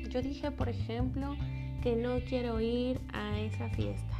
yo 0.09 0.21
dije, 0.21 0.51
por 0.51 0.69
ejemplo, 0.69 1.35
que 1.81 1.95
no 1.95 2.19
quiero 2.29 2.61
ir 2.61 3.01
a 3.13 3.39
esa 3.39 3.69
fiesta. 3.69 4.17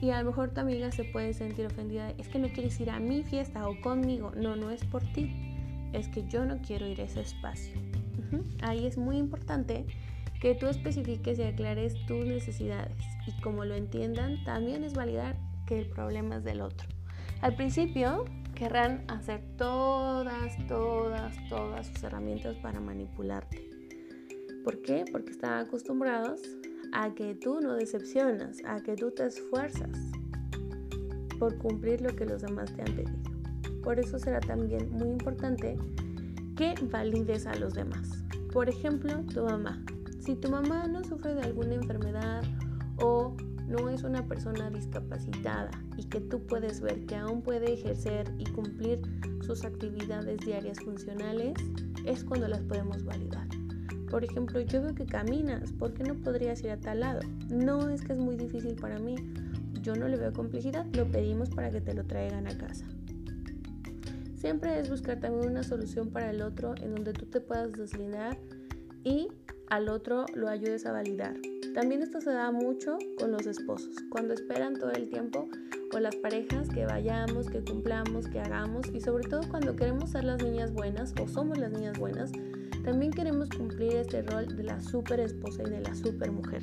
Y 0.00 0.10
a 0.10 0.20
lo 0.20 0.30
mejor 0.30 0.50
tu 0.50 0.60
amiga 0.60 0.90
se 0.90 1.04
puede 1.04 1.32
sentir 1.32 1.66
ofendida, 1.66 2.10
es 2.18 2.28
que 2.28 2.38
no 2.38 2.48
quieres 2.48 2.78
ir 2.80 2.90
a 2.90 2.98
mi 2.98 3.22
fiesta 3.22 3.68
o 3.68 3.80
conmigo. 3.80 4.32
No, 4.36 4.56
no 4.56 4.70
es 4.70 4.84
por 4.84 5.02
ti, 5.12 5.32
es 5.92 6.08
que 6.08 6.26
yo 6.26 6.44
no 6.44 6.58
quiero 6.60 6.86
ir 6.86 7.00
a 7.00 7.04
ese 7.04 7.20
espacio. 7.20 7.80
Ahí 8.62 8.86
es 8.86 8.98
muy 8.98 9.16
importante 9.16 9.86
que 10.46 10.54
tú 10.54 10.68
especifiques 10.68 11.40
y 11.40 11.42
aclares 11.42 11.96
tus 12.06 12.24
necesidades 12.24 12.96
y 13.26 13.32
como 13.40 13.64
lo 13.64 13.74
entiendan, 13.74 14.44
también 14.44 14.84
es 14.84 14.94
validar 14.94 15.34
que 15.66 15.76
el 15.76 15.88
problema 15.88 16.36
es 16.36 16.44
del 16.44 16.60
otro. 16.60 16.86
Al 17.40 17.56
principio 17.56 18.26
querrán 18.54 19.02
hacer 19.08 19.42
todas, 19.58 20.56
todas, 20.68 21.34
todas 21.48 21.88
sus 21.88 22.00
herramientas 22.04 22.54
para 22.58 22.78
manipularte. 22.78 23.68
¿Por 24.62 24.82
qué? 24.82 25.04
Porque 25.10 25.32
están 25.32 25.66
acostumbrados 25.66 26.40
a 26.92 27.12
que 27.12 27.34
tú 27.34 27.60
no 27.60 27.74
decepcionas, 27.74 28.62
a 28.66 28.80
que 28.84 28.94
tú 28.94 29.10
te 29.10 29.26
esfuerzas 29.26 29.98
por 31.40 31.58
cumplir 31.58 32.02
lo 32.02 32.14
que 32.14 32.24
los 32.24 32.42
demás 32.42 32.72
te 32.72 32.82
han 32.82 32.94
pedido. 32.94 33.82
Por 33.82 33.98
eso 33.98 34.16
será 34.20 34.38
también 34.38 34.92
muy 34.92 35.08
importante 35.08 35.76
que 36.56 36.72
valides 36.84 37.48
a 37.48 37.56
los 37.56 37.74
demás. 37.74 38.08
Por 38.52 38.68
ejemplo, 38.68 39.24
tu 39.34 39.42
mamá. 39.42 39.84
Si 40.26 40.34
tu 40.34 40.50
mamá 40.50 40.88
no 40.88 41.04
sufre 41.04 41.36
de 41.36 41.42
alguna 41.42 41.76
enfermedad 41.76 42.42
o 42.98 43.36
no 43.68 43.88
es 43.88 44.02
una 44.02 44.26
persona 44.26 44.70
discapacitada 44.70 45.70
y 45.96 46.02
que 46.02 46.20
tú 46.20 46.44
puedes 46.44 46.80
ver 46.80 47.06
que 47.06 47.14
aún 47.14 47.42
puede 47.42 47.72
ejercer 47.72 48.34
y 48.36 48.44
cumplir 48.46 49.00
sus 49.46 49.64
actividades 49.64 50.40
diarias 50.40 50.80
funcionales, 50.80 51.54
es 52.04 52.24
cuando 52.24 52.48
las 52.48 52.60
podemos 52.62 53.04
validar. 53.04 53.46
Por 54.10 54.24
ejemplo, 54.24 54.58
yo 54.58 54.82
veo 54.82 54.96
que 54.96 55.06
caminas, 55.06 55.70
¿por 55.70 55.94
qué 55.94 56.02
no 56.02 56.16
podrías 56.16 56.60
ir 56.64 56.70
a 56.70 56.80
tal 56.80 57.00
lado? 57.00 57.20
No 57.48 57.88
es 57.88 58.02
que 58.02 58.14
es 58.14 58.18
muy 58.18 58.34
difícil 58.34 58.74
para 58.74 58.98
mí, 58.98 59.14
yo 59.80 59.94
no 59.94 60.08
le 60.08 60.16
veo 60.16 60.32
complejidad, 60.32 60.86
lo 60.92 61.08
pedimos 61.08 61.50
para 61.50 61.70
que 61.70 61.80
te 61.80 61.94
lo 61.94 62.04
traigan 62.04 62.48
a 62.48 62.58
casa. 62.58 62.84
Siempre 64.34 64.80
es 64.80 64.90
buscar 64.90 65.20
también 65.20 65.48
una 65.48 65.62
solución 65.62 66.10
para 66.10 66.30
el 66.30 66.42
otro 66.42 66.74
en 66.82 66.96
donde 66.96 67.12
tú 67.12 67.26
te 67.26 67.40
puedas 67.40 67.70
deslindar 67.70 68.36
y 69.04 69.28
al 69.68 69.88
otro 69.88 70.26
lo 70.34 70.48
ayudes 70.48 70.86
a 70.86 70.92
validar. 70.92 71.34
También 71.74 72.02
esto 72.02 72.20
se 72.20 72.30
da 72.30 72.50
mucho 72.50 72.98
con 73.18 73.32
los 73.32 73.46
esposos, 73.46 73.96
cuando 74.10 74.34
esperan 74.34 74.74
todo 74.74 74.92
el 74.92 75.08
tiempo 75.08 75.48
con 75.90 76.02
las 76.02 76.16
parejas 76.16 76.68
que 76.68 76.86
vayamos, 76.86 77.48
que 77.50 77.62
cumplamos, 77.62 78.28
que 78.28 78.40
hagamos 78.40 78.86
y 78.92 79.00
sobre 79.00 79.28
todo 79.28 79.42
cuando 79.48 79.76
queremos 79.76 80.10
ser 80.10 80.24
las 80.24 80.42
niñas 80.42 80.72
buenas 80.72 81.14
o 81.20 81.28
somos 81.28 81.58
las 81.58 81.70
niñas 81.70 81.98
buenas, 81.98 82.32
también 82.84 83.12
queremos 83.12 83.48
cumplir 83.50 83.96
este 83.96 84.22
rol 84.22 84.56
de 84.56 84.62
la 84.62 84.80
super 84.80 85.20
esposa 85.20 85.62
y 85.64 85.70
de 85.70 85.80
la 85.80 85.94
super 85.94 86.30
mujer. 86.30 86.62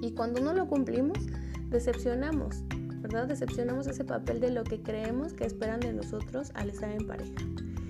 Y 0.00 0.12
cuando 0.12 0.40
no 0.40 0.52
lo 0.52 0.66
cumplimos, 0.66 1.18
decepcionamos, 1.68 2.62
¿verdad? 3.00 3.26
Decepcionamos 3.26 3.86
ese 3.86 4.04
papel 4.04 4.40
de 4.40 4.50
lo 4.50 4.64
que 4.64 4.82
creemos 4.82 5.32
que 5.32 5.44
esperan 5.44 5.80
de 5.80 5.92
nosotros 5.92 6.50
al 6.54 6.70
estar 6.70 6.90
en 6.90 7.06
pareja. 7.06 7.34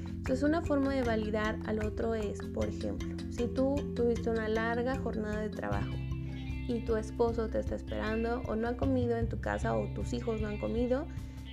Entonces 0.09 0.43
una 0.43 0.63
forma 0.63 0.95
de 0.95 1.03
validar 1.03 1.59
al 1.67 1.85
otro 1.85 2.15
es, 2.15 2.41
por 2.55 2.67
ejemplo, 2.67 3.15
si 3.37 3.49
tú 3.49 3.75
tuviste 3.97 4.31
una 4.31 4.49
larga 4.49 4.97
jornada 4.97 5.41
de 5.41 5.49
trabajo 5.49 5.93
y 6.69 6.85
tu 6.85 6.95
esposo 6.95 7.49
te 7.49 7.59
está 7.59 7.75
esperando 7.75 8.43
o 8.47 8.55
no 8.55 8.69
ha 8.69 8.77
comido 8.77 9.17
en 9.17 9.29
tu 9.29 9.41
casa 9.41 9.77
o 9.77 9.89
tus 9.89 10.13
hijos 10.13 10.41
no 10.41 10.49
han 10.49 10.59
comido 10.59 11.07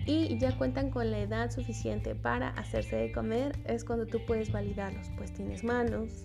y 0.06 0.38
ya 0.38 0.56
cuentan 0.58 0.92
con 0.92 1.10
la 1.10 1.20
edad 1.20 1.50
suficiente 1.50 2.14
para 2.14 2.50
hacerse 2.50 2.96
de 2.96 3.12
comer, 3.12 3.58
es 3.66 3.84
cuando 3.84 4.06
tú 4.06 4.20
puedes 4.28 4.52
validarlos, 4.52 5.10
pues 5.18 5.34
tienes 5.34 5.64
manos, 5.64 6.24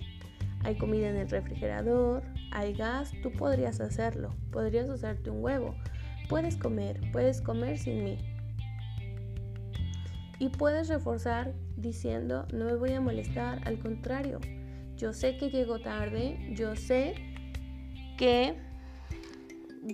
hay 0.63 0.77
comida 0.77 1.09
en 1.09 1.17
el 1.17 1.29
refrigerador, 1.29 2.23
hay 2.53 2.75
gas, 2.75 3.13
tú 3.23 3.33
podrías 3.33 3.81
hacerlo, 3.81 4.35
podrías 4.51 4.89
hacerte 4.89 5.31
un 5.31 5.43
huevo, 5.43 5.75
puedes 6.29 6.57
comer, 6.57 7.01
puedes 7.13 7.41
comer 7.41 7.79
sin 7.79 8.05
mí. 8.05 8.19
Y 10.39 10.51
puedes 10.51 10.89
reforzar 10.89 11.55
diciendo, 11.77 12.47
no 12.53 12.67
me 12.67 12.75
voy 12.75 12.93
a 12.93 13.01
molestar, 13.01 13.61
al 13.67 13.79
contrario, 13.79 14.39
yo 14.97 15.13
sé 15.13 15.37
que 15.37 15.51
llego 15.51 15.79
tarde, 15.79 16.39
yo 16.55 16.75
sé 16.75 17.15
que 18.17 18.55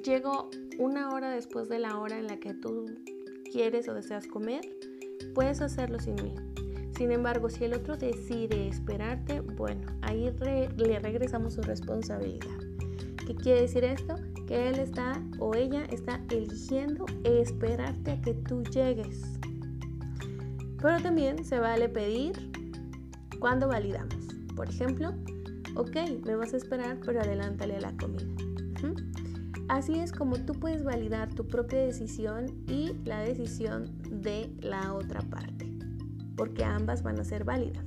llego 0.04 0.50
una 0.78 1.10
hora 1.10 1.30
después 1.30 1.68
de 1.68 1.78
la 1.78 1.98
hora 1.98 2.18
en 2.18 2.26
la 2.26 2.38
que 2.38 2.54
tú 2.54 2.86
quieres 3.50 3.88
o 3.88 3.94
deseas 3.94 4.26
comer, 4.26 4.60
puedes 5.34 5.60
hacerlo 5.60 5.98
sin 5.98 6.14
mí. 6.16 6.34
Sin 6.96 7.10
embargo, 7.10 7.50
si 7.50 7.64
el 7.64 7.74
otro 7.74 7.96
decide 7.96 8.68
esperarte, 8.68 9.40
bueno, 9.40 9.90
ahí 10.02 10.30
le 10.76 10.98
regresamos 10.98 11.54
su 11.54 11.62
responsabilidad. 11.62 12.58
¿Qué 13.26 13.34
quiere 13.34 13.62
decir 13.62 13.84
esto? 13.84 14.14
Que 14.46 14.68
él 14.68 14.78
está 14.78 15.22
o 15.38 15.54
ella 15.54 15.84
está 15.86 16.20
eligiendo 16.30 17.06
esperarte 17.24 18.12
a 18.12 18.20
que 18.20 18.34
tú 18.34 18.62
llegues. 18.64 19.22
Pero 20.80 21.00
también 21.00 21.44
se 21.44 21.58
vale 21.58 21.88
pedir 21.88 22.32
cuando 23.38 23.68
validamos. 23.68 24.21
Por 24.56 24.68
ejemplo, 24.68 25.12
ok, 25.74 25.96
me 26.24 26.36
vas 26.36 26.54
a 26.54 26.56
esperar, 26.56 26.98
pero 27.04 27.20
adelántale 27.20 27.76
a 27.76 27.80
la 27.80 27.96
comida. 27.96 28.26
Así 29.68 29.98
es 29.98 30.12
como 30.12 30.36
tú 30.36 30.52
puedes 30.52 30.84
validar 30.84 31.32
tu 31.34 31.46
propia 31.46 31.78
decisión 31.78 32.46
y 32.68 32.92
la 33.04 33.20
decisión 33.20 33.90
de 34.10 34.50
la 34.60 34.92
otra 34.92 35.20
parte, 35.22 35.72
porque 36.36 36.64
ambas 36.64 37.02
van 37.02 37.18
a 37.18 37.24
ser 37.24 37.44
válidas. 37.44 37.84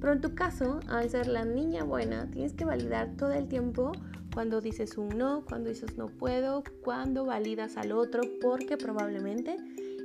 Pero 0.00 0.12
en 0.12 0.20
tu 0.20 0.34
caso, 0.34 0.80
al 0.88 1.08
ser 1.08 1.28
la 1.28 1.46
niña 1.46 1.82
buena, 1.84 2.30
tienes 2.30 2.52
que 2.52 2.66
validar 2.66 3.16
todo 3.16 3.32
el 3.32 3.48
tiempo 3.48 3.92
cuando 4.34 4.60
dices 4.60 4.98
un 4.98 5.16
no, 5.16 5.44
cuando 5.46 5.70
dices 5.70 5.96
no 5.96 6.08
puedo, 6.08 6.62
cuando 6.82 7.24
validas 7.24 7.78
al 7.78 7.92
otro, 7.92 8.20
porque 8.42 8.76
probablemente 8.76 9.56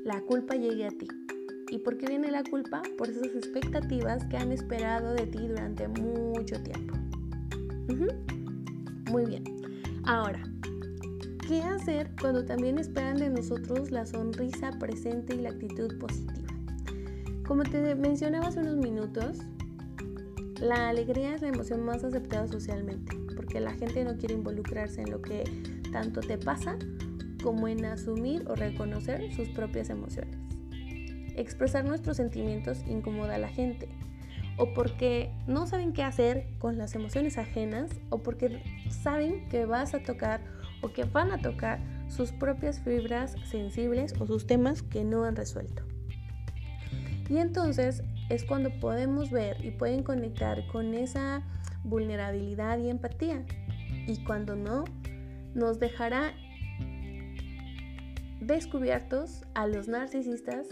la 0.06 0.22
culpa 0.22 0.56
llegue 0.56 0.86
a 0.86 0.90
ti. 0.92 1.08
¿Y 1.72 1.78
por 1.78 1.98
qué 1.98 2.08
viene 2.08 2.32
la 2.32 2.44
culpa? 2.44 2.82
Por 2.98 3.10
esas 3.10 3.36
expectativas 3.36 4.26
que 4.26 4.38
han 4.38 4.52
esperado 4.52 5.14
de 5.14 5.28
ti 5.28 5.48
durante 5.48 5.88
mucho 5.88 6.62
tiempo. 6.64 6.96
Muy 9.12 9.26
bien. 9.26 9.44
Ahora, 10.06 10.42
¿qué 11.48 11.62
hacer 11.62 12.10
cuando 12.20 12.44
también 12.44 12.80
esperan 12.80 13.18
de 13.18 13.30
nosotros 13.30 13.92
la 13.92 14.06
sonrisa 14.06 14.72
presente 14.80 15.36
y 15.36 15.42
la 15.42 15.50
actitud 15.50 15.98
positiva? 16.00 16.48
Como 17.46 17.64
te 17.64 17.94
mencionaba 17.96 18.48
hace 18.48 18.62
unos 18.62 18.78
minutos, 18.78 19.40
la 20.60 20.90
alegría 20.90 21.36
es 21.36 21.42
la 21.42 21.50
emoción 21.50 21.84
más 21.86 22.04
aceptada 22.04 22.48
socialmente, 22.48 23.16
porque 23.36 23.60
la 23.60 23.74
gente 23.74 24.04
no 24.04 24.18
quiere 24.18 24.34
involucrarse 24.34 25.02
en 25.02 25.12
lo 25.12 25.22
que 25.22 25.44
tanto 25.92 26.22
te 26.22 26.38
pasa 26.38 26.78
como 27.44 27.68
en 27.68 27.86
asumir 27.86 28.44
o 28.48 28.56
reconocer 28.56 29.34
sus 29.34 29.50
propias 29.50 29.90
emociones 29.90 30.49
expresar 31.40 31.86
nuestros 31.86 32.18
sentimientos 32.18 32.84
incomoda 32.88 33.36
a 33.36 33.40
la 33.40 33.50
gente, 33.50 33.88
o 34.58 34.74
porque 34.74 35.32
no 35.48 35.68
saben 35.68 35.94
qué 35.94 36.04
hacer 36.04 36.48
con 36.60 36.78
las 36.78 36.96
emociones 36.96 37.38
ajenas, 37.38 37.92
o 38.10 38.20
porque 38.20 38.62
saben 38.90 39.48
que 39.50 39.66
vas 39.66 39.94
a 39.94 40.04
tocar 40.04 40.42
o 40.82 40.90
que 40.90 41.04
van 41.04 41.32
a 41.32 41.40
tocar 41.40 41.80
sus 42.08 42.32
propias 42.32 42.80
fibras 42.80 43.36
sensibles 43.46 44.14
o 44.20 44.26
sus 44.26 44.48
temas 44.48 44.82
que 44.82 45.04
no 45.04 45.24
han 45.24 45.36
resuelto. 45.36 45.84
Y 47.30 47.38
entonces 47.38 48.04
es 48.30 48.44
cuando 48.44 48.72
podemos 48.80 49.30
ver 49.30 49.64
y 49.64 49.72
pueden 49.72 50.04
conectar 50.04 50.66
con 50.68 50.94
esa 50.94 51.44
vulnerabilidad 51.84 52.80
y 52.80 52.90
empatía. 52.90 53.46
Y 54.08 54.24
cuando 54.24 54.56
no, 54.56 54.86
nos 55.54 55.80
dejará 55.80 56.34
descubiertos 58.42 59.44
a 59.54 59.68
los 59.68 59.88
narcisistas 59.88 60.68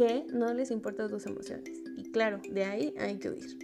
que 0.00 0.24
no 0.32 0.54
les 0.54 0.70
importan 0.70 1.10
tus 1.10 1.26
emociones. 1.26 1.82
Y 1.98 2.10
claro, 2.10 2.40
de 2.50 2.64
ahí 2.64 2.94
hay 2.98 3.18
que 3.18 3.28
huir. 3.28 3.58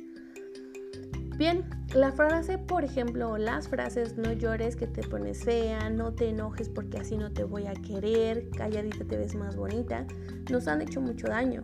Bien, 1.38 1.64
la 1.94 2.12
frase, 2.12 2.58
por 2.58 2.84
ejemplo, 2.84 3.38
las 3.38 3.68
frases 3.68 4.18
no 4.18 4.34
llores 4.34 4.76
que 4.76 4.86
te 4.86 5.02
pones 5.02 5.44
fea, 5.44 5.88
no 5.88 6.12
te 6.12 6.28
enojes 6.28 6.68
porque 6.68 6.98
así 6.98 7.16
no 7.16 7.32
te 7.32 7.44
voy 7.44 7.66
a 7.66 7.72
querer, 7.72 8.50
calladita 8.50 9.06
te 9.06 9.16
ves 9.16 9.34
más 9.34 9.56
bonita, 9.56 10.06
nos 10.50 10.68
han 10.68 10.82
hecho 10.82 11.00
mucho 11.00 11.26
daño. 11.26 11.62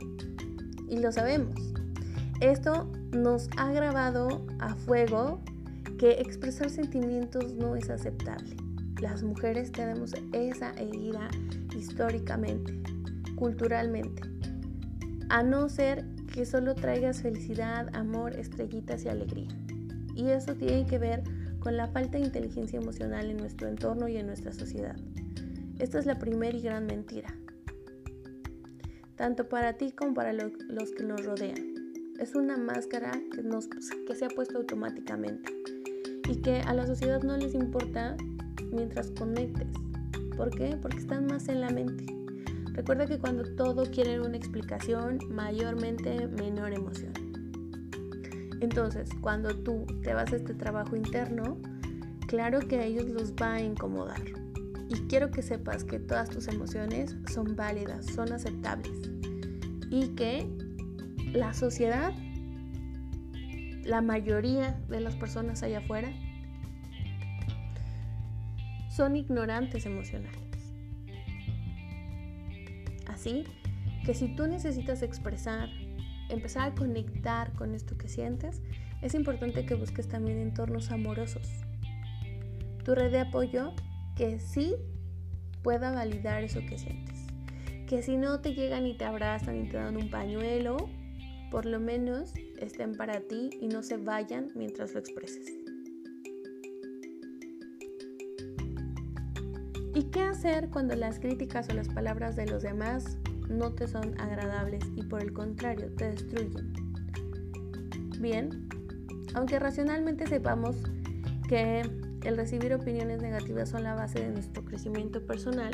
Y 0.89 1.01
lo 1.01 1.13
sabemos. 1.13 1.75
Esto 2.41 2.91
nos 3.11 3.51
ha 3.59 3.73
grabado 3.73 4.47
a 4.59 4.75
fuego 4.75 5.43
que 5.99 6.13
expresar 6.13 6.71
sentimientos 6.71 7.53
no 7.53 7.77
es 7.77 7.91
aceptable. 7.91 8.57
Las 9.03 9.23
mujeres 9.23 9.71
tenemos 9.71 10.15
esa 10.33 10.71
herida 10.79 11.29
históricamente, 11.77 12.81
culturalmente 13.37 14.32
a 15.29 15.43
no 15.43 15.69
ser 15.69 16.05
que 16.33 16.47
solo 16.47 16.75
traigas 16.75 17.23
felicidad, 17.23 17.95
amor, 17.95 18.35
estrellitas 18.37 19.05
y 19.05 19.09
alegría. 19.09 19.49
Y 20.15 20.29
eso 20.29 20.55
tiene 20.55 20.87
que 20.87 20.99
ver 20.99 21.23
con 21.61 21.77
la 21.77 21.89
falta 21.89 22.19
de 22.19 22.25
inteligencia 22.25 22.79
emocional 22.79 23.31
en 23.31 23.37
nuestro 23.37 23.69
entorno 23.69 24.09
y 24.09 24.17
en 24.17 24.27
nuestra 24.27 24.53
sociedad. 24.53 24.97
Esta 25.79 25.99
es 25.99 26.07
la 26.07 26.19
primera 26.19 26.57
y 26.57 26.63
gran 26.63 26.87
mentira, 26.87 27.35
tanto 29.17 29.49
para 29.49 29.75
ti 29.75 29.93
como 29.93 30.15
para 30.15 30.33
los 30.33 30.91
que 30.93 31.05
nos 31.05 31.25
rodean. 31.25 31.93
es 32.19 32.35
una 32.35 32.57
máscara 32.57 33.13
que, 33.33 33.43
que 34.07 34.15
se 34.15 34.25
ha 34.25 34.29
puesto 34.29 34.59
automáticamente 34.59 35.53
y 36.29 36.37
que 36.37 36.61
a 36.61 36.75
la 36.75 36.87
sociedad 36.87 37.23
no 37.23 37.37
les 37.37 37.55
importa 37.55 38.17
mientras 38.73 39.11
conectes. 39.11 39.69
¿Por 40.37 40.51
qué? 40.51 40.77
Porque 40.81 40.99
están 40.99 41.27
más 41.27 41.49
en 41.49 41.61
la 41.61 41.71
mente. 41.71 42.22
Recuerda 42.73 43.07
que 43.07 43.19
cuando 43.19 43.45
todo 43.55 43.85
quiere 43.91 44.21
una 44.21 44.37
explicación, 44.37 45.19
mayormente 45.31 46.27
menor 46.27 46.73
emoción. 46.73 47.13
Entonces, 48.61 49.11
cuando 49.21 49.55
tú 49.55 49.87
te 50.03 50.15
vas 50.15 50.33
a 50.33 50.37
este 50.37 50.55
trabajo 50.55 50.97
interno, 50.97 51.59
claro 52.29 52.61
que 52.61 52.79
a 52.79 52.85
ellos 52.85 53.07
los 53.07 53.35
va 53.35 53.55
a 53.55 53.61
incomodar. 53.61 54.23
Y 54.89 54.95
quiero 55.09 55.31
que 55.31 55.43
sepas 55.43 55.85
que 55.85 55.99
todas 55.99 56.31
tus 56.31 56.49
emociones 56.49 57.17
son 57.31 57.57
válidas, 57.57 58.07
son 58.07 58.33
aceptables. 58.33 58.93
Y 59.91 60.09
que 60.15 60.49
la 61.33 61.53
sociedad, 61.55 62.13
la 63.85 64.01
mayoría 64.01 64.81
de 64.89 65.01
las 65.01 65.17
personas 65.17 65.63
allá 65.63 65.79
afuera, 65.79 66.13
son 68.89 69.17
ignorantes 69.17 69.87
emocionales. 69.87 70.42
Que 74.05 74.15
si 74.15 74.35
tú 74.35 74.47
necesitas 74.47 75.03
expresar, 75.03 75.69
empezar 76.29 76.71
a 76.71 76.75
conectar 76.75 77.53
con 77.53 77.75
esto 77.75 77.97
que 77.97 78.09
sientes, 78.09 78.61
es 79.01 79.15
importante 79.15 79.65
que 79.67 79.75
busques 79.75 80.09
también 80.09 80.39
entornos 80.39 80.91
amorosos. 80.91 81.49
Tu 82.85 82.95
red 82.95 83.13
de 83.13 83.21
apoyo 83.21 83.73
que 84.17 84.41
sí 84.41 84.75
pueda 85.63 85.93
validar 85.93 86.43
eso 86.43 86.61
que 86.61 86.79
sientes. 86.79 87.21
Que 87.87 88.03
si 88.03 88.17
no 88.17 88.41
te 88.41 88.55
llegan 88.55 88.87
y 88.87 88.97
te 88.97 89.05
abrazan 89.05 89.65
y 89.65 89.69
te 89.69 89.77
dan 89.77 89.97
un 89.97 90.11
pañuelo, 90.11 90.77
por 91.51 91.67
lo 91.67 91.79
menos 91.79 92.33
estén 92.61 92.97
para 92.97 93.21
ti 93.21 93.51
y 93.61 93.69
no 93.69 93.83
se 93.83 93.99
vayan 93.99 94.49
mientras 94.55 94.95
lo 94.95 95.01
expreses. 95.01 95.62
Hacer 100.43 100.71
cuando 100.71 100.97
las 100.97 101.21
críticas 101.21 101.69
o 101.69 101.73
las 101.73 101.89
palabras 101.89 102.35
de 102.35 102.47
los 102.47 102.65
demás 102.65 103.17
no 103.49 103.75
te 103.75 103.87
son 103.87 104.21
agradables 104.21 104.83
y 104.97 105.05
por 105.05 105.23
el 105.23 105.33
contrario 105.33 105.89
te 105.97 106.11
destruyen? 106.11 106.73
Bien, 108.19 108.69
aunque 109.35 109.61
racionalmente 109.61 110.27
sepamos 110.27 110.83
que 111.49 111.83
el 112.25 112.37
recibir 112.37 112.75
opiniones 112.75 113.23
negativas 113.23 113.69
son 113.69 113.85
la 113.85 113.95
base 113.95 114.19
de 114.19 114.31
nuestro 114.31 114.65
crecimiento 114.65 115.25
personal, 115.25 115.71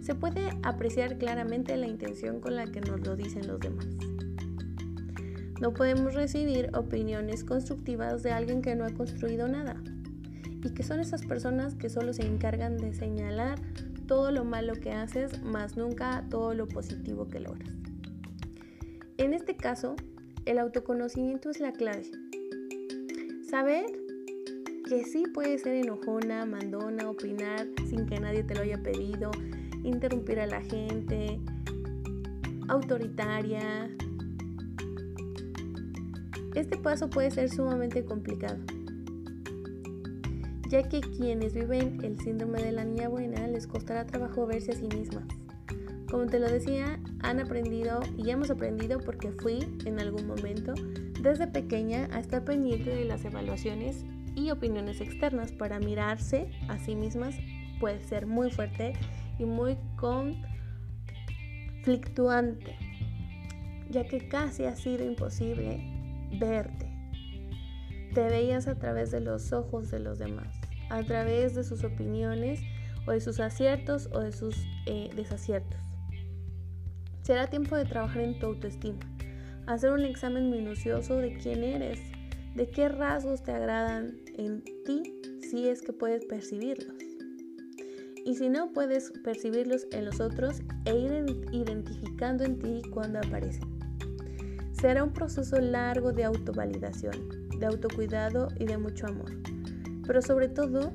se 0.00 0.14
puede 0.14 0.50
apreciar 0.62 1.18
claramente 1.18 1.76
la 1.76 1.88
intención 1.88 2.40
con 2.40 2.54
la 2.54 2.66
que 2.66 2.82
nos 2.82 3.04
lo 3.04 3.16
dicen 3.16 3.48
los 3.48 3.58
demás. 3.58 3.88
No 5.60 5.72
podemos 5.72 6.14
recibir 6.14 6.70
opiniones 6.72 7.42
constructivas 7.42 8.22
de 8.22 8.30
alguien 8.30 8.62
que 8.62 8.76
no 8.76 8.84
ha 8.84 8.90
construido 8.90 9.48
nada 9.48 9.74
y 10.66 10.70
que 10.70 10.82
son 10.82 10.98
esas 10.98 11.24
personas 11.24 11.76
que 11.76 11.88
solo 11.88 12.12
se 12.12 12.26
encargan 12.26 12.76
de 12.76 12.92
señalar 12.92 13.60
todo 14.08 14.32
lo 14.32 14.44
malo 14.44 14.74
que 14.74 14.90
haces, 14.90 15.40
más 15.42 15.76
nunca 15.76 16.24
todo 16.28 16.54
lo 16.54 16.66
positivo 16.66 17.28
que 17.28 17.38
logras. 17.38 17.72
En 19.16 19.32
este 19.32 19.56
caso, 19.56 19.94
el 20.44 20.58
autoconocimiento 20.58 21.50
es 21.50 21.60
la 21.60 21.72
clave. 21.72 22.10
Saber 23.48 23.86
que 24.88 25.04
sí 25.04 25.24
puede 25.32 25.56
ser 25.58 25.76
enojona, 25.76 26.44
mandona, 26.46 27.08
opinar 27.08 27.68
sin 27.88 28.06
que 28.06 28.18
nadie 28.18 28.42
te 28.42 28.56
lo 28.56 28.62
haya 28.62 28.82
pedido, 28.82 29.30
interrumpir 29.84 30.40
a 30.40 30.46
la 30.46 30.62
gente, 30.62 31.40
autoritaria. 32.66 33.88
Este 36.56 36.76
paso 36.76 37.08
puede 37.08 37.30
ser 37.30 37.50
sumamente 37.50 38.04
complicado 38.04 38.58
ya 40.68 40.88
que 40.88 41.00
quienes 41.00 41.54
viven 41.54 42.02
el 42.02 42.18
síndrome 42.18 42.62
de 42.62 42.72
la 42.72 42.84
niña 42.84 43.08
buena 43.08 43.46
les 43.46 43.66
costará 43.66 44.06
trabajo 44.06 44.46
verse 44.46 44.72
a 44.72 44.74
sí 44.74 44.88
mismas. 44.88 45.24
Como 46.10 46.26
te 46.26 46.38
lo 46.38 46.48
decía, 46.48 46.98
han 47.20 47.40
aprendido 47.40 48.00
y 48.16 48.30
hemos 48.30 48.50
aprendido 48.50 49.00
porque 49.00 49.32
fui 49.32 49.66
en 49.84 50.00
algún 50.00 50.26
momento 50.26 50.74
desde 51.20 51.46
pequeña 51.46 52.08
a 52.12 52.20
estar 52.20 52.44
pendiente 52.44 52.90
de 52.90 53.04
las 53.04 53.24
evaluaciones 53.24 54.04
y 54.34 54.50
opiniones 54.50 55.00
externas 55.00 55.52
para 55.52 55.80
mirarse 55.80 56.50
a 56.68 56.78
sí 56.78 56.94
mismas 56.94 57.34
puede 57.80 58.00
ser 58.00 58.26
muy 58.26 58.50
fuerte 58.50 58.92
y 59.38 59.44
muy 59.44 59.76
conflictuante, 59.96 62.76
ya 63.90 64.04
que 64.04 64.28
casi 64.28 64.64
ha 64.64 64.76
sido 64.76 65.04
imposible 65.04 65.80
verte 66.38 66.85
te 68.16 68.30
veías 68.30 68.66
a 68.66 68.76
través 68.76 69.10
de 69.10 69.20
los 69.20 69.52
ojos 69.52 69.90
de 69.90 69.98
los 69.98 70.18
demás, 70.18 70.48
a 70.88 71.02
través 71.02 71.54
de 71.54 71.62
sus 71.64 71.84
opiniones 71.84 72.62
o 73.06 73.12
de 73.12 73.20
sus 73.20 73.40
aciertos 73.40 74.08
o 74.10 74.20
de 74.20 74.32
sus 74.32 74.56
eh, 74.86 75.10
desaciertos. 75.14 75.78
Será 77.20 77.48
tiempo 77.48 77.76
de 77.76 77.84
trabajar 77.84 78.22
en 78.22 78.38
tu 78.38 78.46
autoestima, 78.46 79.00
hacer 79.66 79.92
un 79.92 80.06
examen 80.06 80.48
minucioso 80.48 81.18
de 81.18 81.36
quién 81.36 81.62
eres, 81.62 82.00
de 82.54 82.66
qué 82.70 82.88
rasgos 82.88 83.42
te 83.42 83.52
agradan 83.52 84.16
en 84.38 84.64
ti 84.86 85.02
si 85.42 85.68
es 85.68 85.82
que 85.82 85.92
puedes 85.92 86.24
percibirlos. 86.24 86.96
Y 88.24 88.34
si 88.36 88.48
no 88.48 88.72
puedes 88.72 89.12
percibirlos 89.24 89.86
en 89.92 90.06
los 90.06 90.20
otros 90.20 90.62
e 90.86 90.96
ir 90.96 91.26
identificando 91.52 92.44
en 92.44 92.58
ti 92.60 92.80
cuando 92.94 93.18
aparecen. 93.18 93.76
Será 94.72 95.04
un 95.04 95.12
proceso 95.12 95.60
largo 95.60 96.12
de 96.12 96.24
autovalidación, 96.24 97.45
de 97.58 97.66
autocuidado 97.66 98.48
y 98.58 98.64
de 98.64 98.78
mucho 98.78 99.06
amor. 99.06 99.32
Pero 100.06 100.22
sobre 100.22 100.48
todo, 100.48 100.92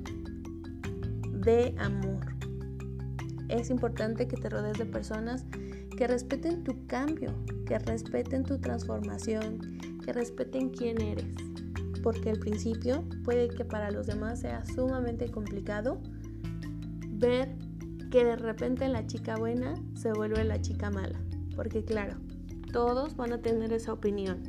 de 1.44 1.76
amor. 1.78 2.26
Es 3.50 3.70
importante 3.70 4.28
que 4.28 4.38
te 4.38 4.50
rodees 4.50 4.78
de 4.78 4.86
personas 4.86 5.46
que 5.98 6.08
respeten 6.08 6.64
tu 6.64 6.88
cambio, 6.88 7.34
que 7.66 7.78
respeten 7.80 8.44
tu 8.44 8.60
transformación, 8.60 9.60
que 10.04 10.14
respeten 10.14 10.70
quién 10.70 11.02
eres. 11.02 11.36
Porque 12.02 12.30
al 12.30 12.40
principio 12.40 13.04
puede 13.24 13.50
que 13.50 13.66
para 13.66 13.92
los 13.92 14.08
demás 14.08 14.40
sea 14.40 14.66
sumamente 14.66 15.30
complicado 15.30 16.02
ver 17.10 17.56
que 18.10 18.24
de 18.26 18.36
repente 18.36 18.88
la 18.88 19.06
chica 19.06 19.38
buena 19.38 19.76
se 19.96 20.12
vuelve 20.12 20.44
la 20.44 20.62
chica 20.62 20.90
mala. 20.90 21.20
Porque 21.56 21.84
claro, 21.84 22.18
todos 22.72 23.16
van 23.16 23.34
a 23.34 23.42
tener 23.42 23.74
esa 23.74 23.94
opinión. 23.94 24.42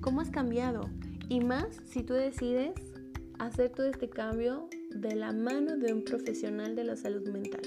¿Cómo 0.00 0.20
has 0.20 0.30
cambiado? 0.30 0.88
Y 1.28 1.40
más 1.40 1.66
si 1.86 2.02
tú 2.02 2.14
decides 2.14 2.72
hacer 3.38 3.70
todo 3.70 3.86
este 3.86 4.08
cambio 4.08 4.68
de 4.90 5.14
la 5.14 5.32
mano 5.32 5.76
de 5.76 5.92
un 5.92 6.04
profesional 6.04 6.76
de 6.76 6.84
la 6.84 6.96
salud 6.96 7.26
mental. 7.28 7.62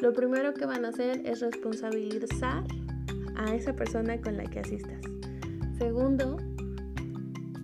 Lo 0.00 0.12
primero 0.12 0.54
que 0.54 0.66
van 0.66 0.84
a 0.84 0.88
hacer 0.88 1.22
es 1.26 1.40
responsabilizar 1.40 2.64
a 3.36 3.54
esa 3.54 3.74
persona 3.74 4.20
con 4.20 4.36
la 4.36 4.44
que 4.44 4.60
asistas. 4.60 5.00
Segundo, 5.78 6.36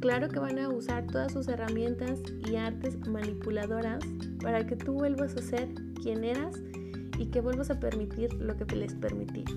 claro 0.01 0.29
que 0.29 0.39
van 0.39 0.59
a 0.59 0.69
usar 0.69 1.07
todas 1.07 1.33
sus 1.33 1.49
herramientas 1.49 2.21
y 2.49 2.57
artes 2.57 2.99
manipuladoras 3.07 4.05
para 4.43 4.67
que 4.67 4.77
tú 4.77 4.95
vuelvas 4.95 5.37
a 5.37 5.43
ser 5.43 5.69
quien 6.03 6.25
eras 6.25 6.61
y 7.19 7.27
que 7.27 7.41
vuelvas 7.41 7.71
a 7.71 7.81
permitir 7.81 8.33
lo 8.35 8.57
que 8.57 8.77
les 8.77 8.95
permitías. 8.95 9.53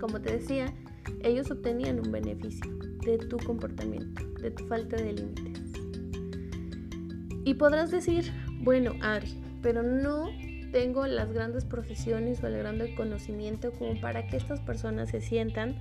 Como 0.00 0.20
te 0.20 0.32
decía, 0.32 0.74
ellos 1.22 1.50
obtenían 1.50 2.00
un 2.00 2.12
beneficio 2.12 2.93
de 3.04 3.18
tu 3.18 3.36
comportamiento, 3.38 4.22
de 4.40 4.50
tu 4.50 4.66
falta 4.66 4.96
de 4.96 5.12
límites. 5.12 5.62
Y 7.44 7.54
podrás 7.54 7.90
decir, 7.90 8.32
bueno, 8.60 8.92
Ari, 9.02 9.34
pero 9.62 9.82
no 9.82 10.30
tengo 10.72 11.06
las 11.06 11.32
grandes 11.32 11.64
profesiones 11.64 12.42
o 12.42 12.46
el 12.46 12.58
grande 12.58 12.94
conocimiento 12.94 13.72
como 13.72 14.00
para 14.00 14.26
que 14.26 14.36
estas 14.36 14.60
personas 14.60 15.10
se 15.10 15.20
sientan 15.20 15.76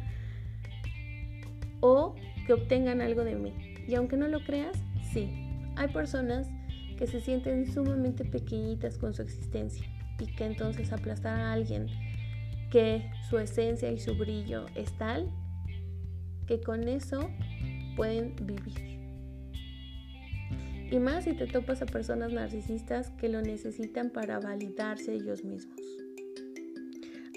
o 1.80 2.16
que 2.46 2.54
obtengan 2.54 3.02
algo 3.02 3.24
de 3.24 3.36
mí. 3.36 3.54
Y 3.88 3.96
aunque 3.96 4.18
no 4.18 4.28
lo 4.28 4.44
creas, 4.44 4.78
sí, 5.12 5.30
hay 5.76 5.88
personas 5.88 6.48
que 6.98 7.08
se 7.08 7.22
sienten 7.22 7.72
sumamente 7.72 8.24
pequeñitas 8.26 8.98
con 8.98 9.14
su 9.14 9.22
existencia 9.22 9.88
y 10.20 10.28
que 10.28 10.46
entonces 10.46 10.92
aplastar 10.92 11.40
a 11.40 11.54
alguien 11.54 11.88
que 12.70 13.10
su 13.30 13.40
esencia 13.40 13.92
y 13.92 14.00
su 14.00 14.16
brillo 14.16 14.66
es 14.76 14.92
tal 14.98 15.30
que 16.48 16.62
con 16.62 16.88
eso 16.88 17.30
pueden 17.96 18.36
vivir. 18.46 18.94
Y 20.92 21.00
más 21.00 21.24
si 21.24 21.34
te 21.34 21.48
topas 21.48 21.82
a 21.82 21.86
personas 21.86 22.32
narcisistas 22.32 23.10
que 23.12 23.30
lo 23.30 23.42
necesitan 23.42 24.12
para 24.12 24.40
validarse 24.40 25.14
ellos 25.14 25.44
mismos. 25.44 25.80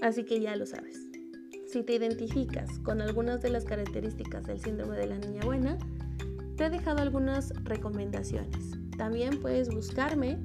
Así 0.03 0.25
que 0.25 0.41
ya 0.41 0.57
lo 0.57 0.67
sabes. 0.67 1.01
Si 1.67 1.83
te 1.83 1.95
identificas 1.95 2.79
con 2.81 3.01
algunas 3.01 3.43
de 3.43 3.51
las 3.51 3.65
características 3.65 4.45
del 4.45 4.61
síndrome 4.61 4.97
de 4.97 5.07
la 5.07 5.19
niña 5.19 5.41
buena, 5.45 5.79
te 6.57 6.67
he 6.67 6.71
dejado 6.71 7.03
algunas 7.03 7.53
recomendaciones. 7.65 8.73
También 8.97 9.41
puedes 9.41 9.69
buscarme 9.69 10.39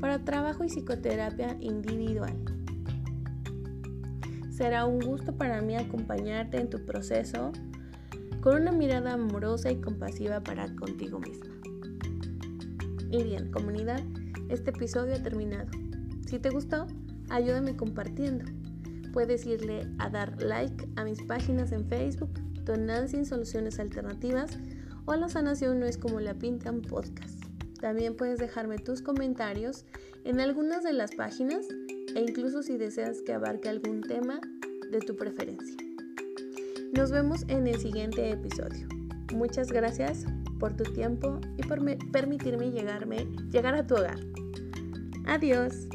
para 0.00 0.24
trabajo 0.24 0.64
y 0.64 0.68
psicoterapia 0.68 1.56
individual. 1.60 2.55
Será 4.56 4.86
un 4.86 5.00
gusto 5.00 5.36
para 5.36 5.60
mí 5.60 5.76
acompañarte 5.76 6.58
en 6.58 6.70
tu 6.70 6.82
proceso 6.86 7.52
con 8.40 8.62
una 8.62 8.72
mirada 8.72 9.12
amorosa 9.12 9.70
y 9.70 9.82
compasiva 9.82 10.40
para 10.40 10.74
contigo 10.76 11.18
misma. 11.18 11.54
Y 13.10 13.22
bien, 13.22 13.50
comunidad, 13.50 14.00
este 14.48 14.70
episodio 14.70 15.14
ha 15.14 15.22
terminado. 15.22 15.68
Si 16.26 16.38
te 16.38 16.48
gustó, 16.48 16.86
ayúdame 17.28 17.76
compartiendo. 17.76 18.46
Puedes 19.12 19.44
irle 19.44 19.90
a 19.98 20.08
dar 20.08 20.40
like 20.40 20.88
a 20.96 21.04
mis 21.04 21.22
páginas 21.24 21.70
en 21.72 21.86
Facebook, 21.86 22.30
Nancy 22.78 23.26
Soluciones 23.26 23.78
Alternativas 23.78 24.58
o 25.04 25.14
La 25.16 25.28
Sanación 25.28 25.80
No 25.80 25.84
es 25.84 25.98
como 25.98 26.18
la 26.18 26.32
pintan 26.32 26.80
podcast. 26.80 27.44
También 27.78 28.16
puedes 28.16 28.38
dejarme 28.38 28.78
tus 28.78 29.02
comentarios 29.02 29.84
en 30.24 30.40
algunas 30.40 30.82
de 30.82 30.94
las 30.94 31.14
páginas 31.14 31.66
e 32.16 32.20
incluso 32.22 32.62
si 32.62 32.78
deseas 32.78 33.20
que 33.20 33.34
abarque 33.34 33.68
algún 33.68 34.00
tema 34.00 34.40
de 34.90 35.00
tu 35.00 35.14
preferencia. 35.14 35.76
Nos 36.92 37.10
vemos 37.10 37.44
en 37.48 37.66
el 37.66 37.78
siguiente 37.78 38.30
episodio. 38.30 38.88
Muchas 39.34 39.70
gracias 39.70 40.24
por 40.58 40.74
tu 40.74 40.84
tiempo 40.84 41.38
y 41.58 41.62
por 41.62 41.84
permitirme 42.10 42.70
llegarme, 42.70 43.26
llegar 43.50 43.74
a 43.74 43.86
tu 43.86 43.96
hogar. 43.96 44.18
Adiós. 45.26 45.88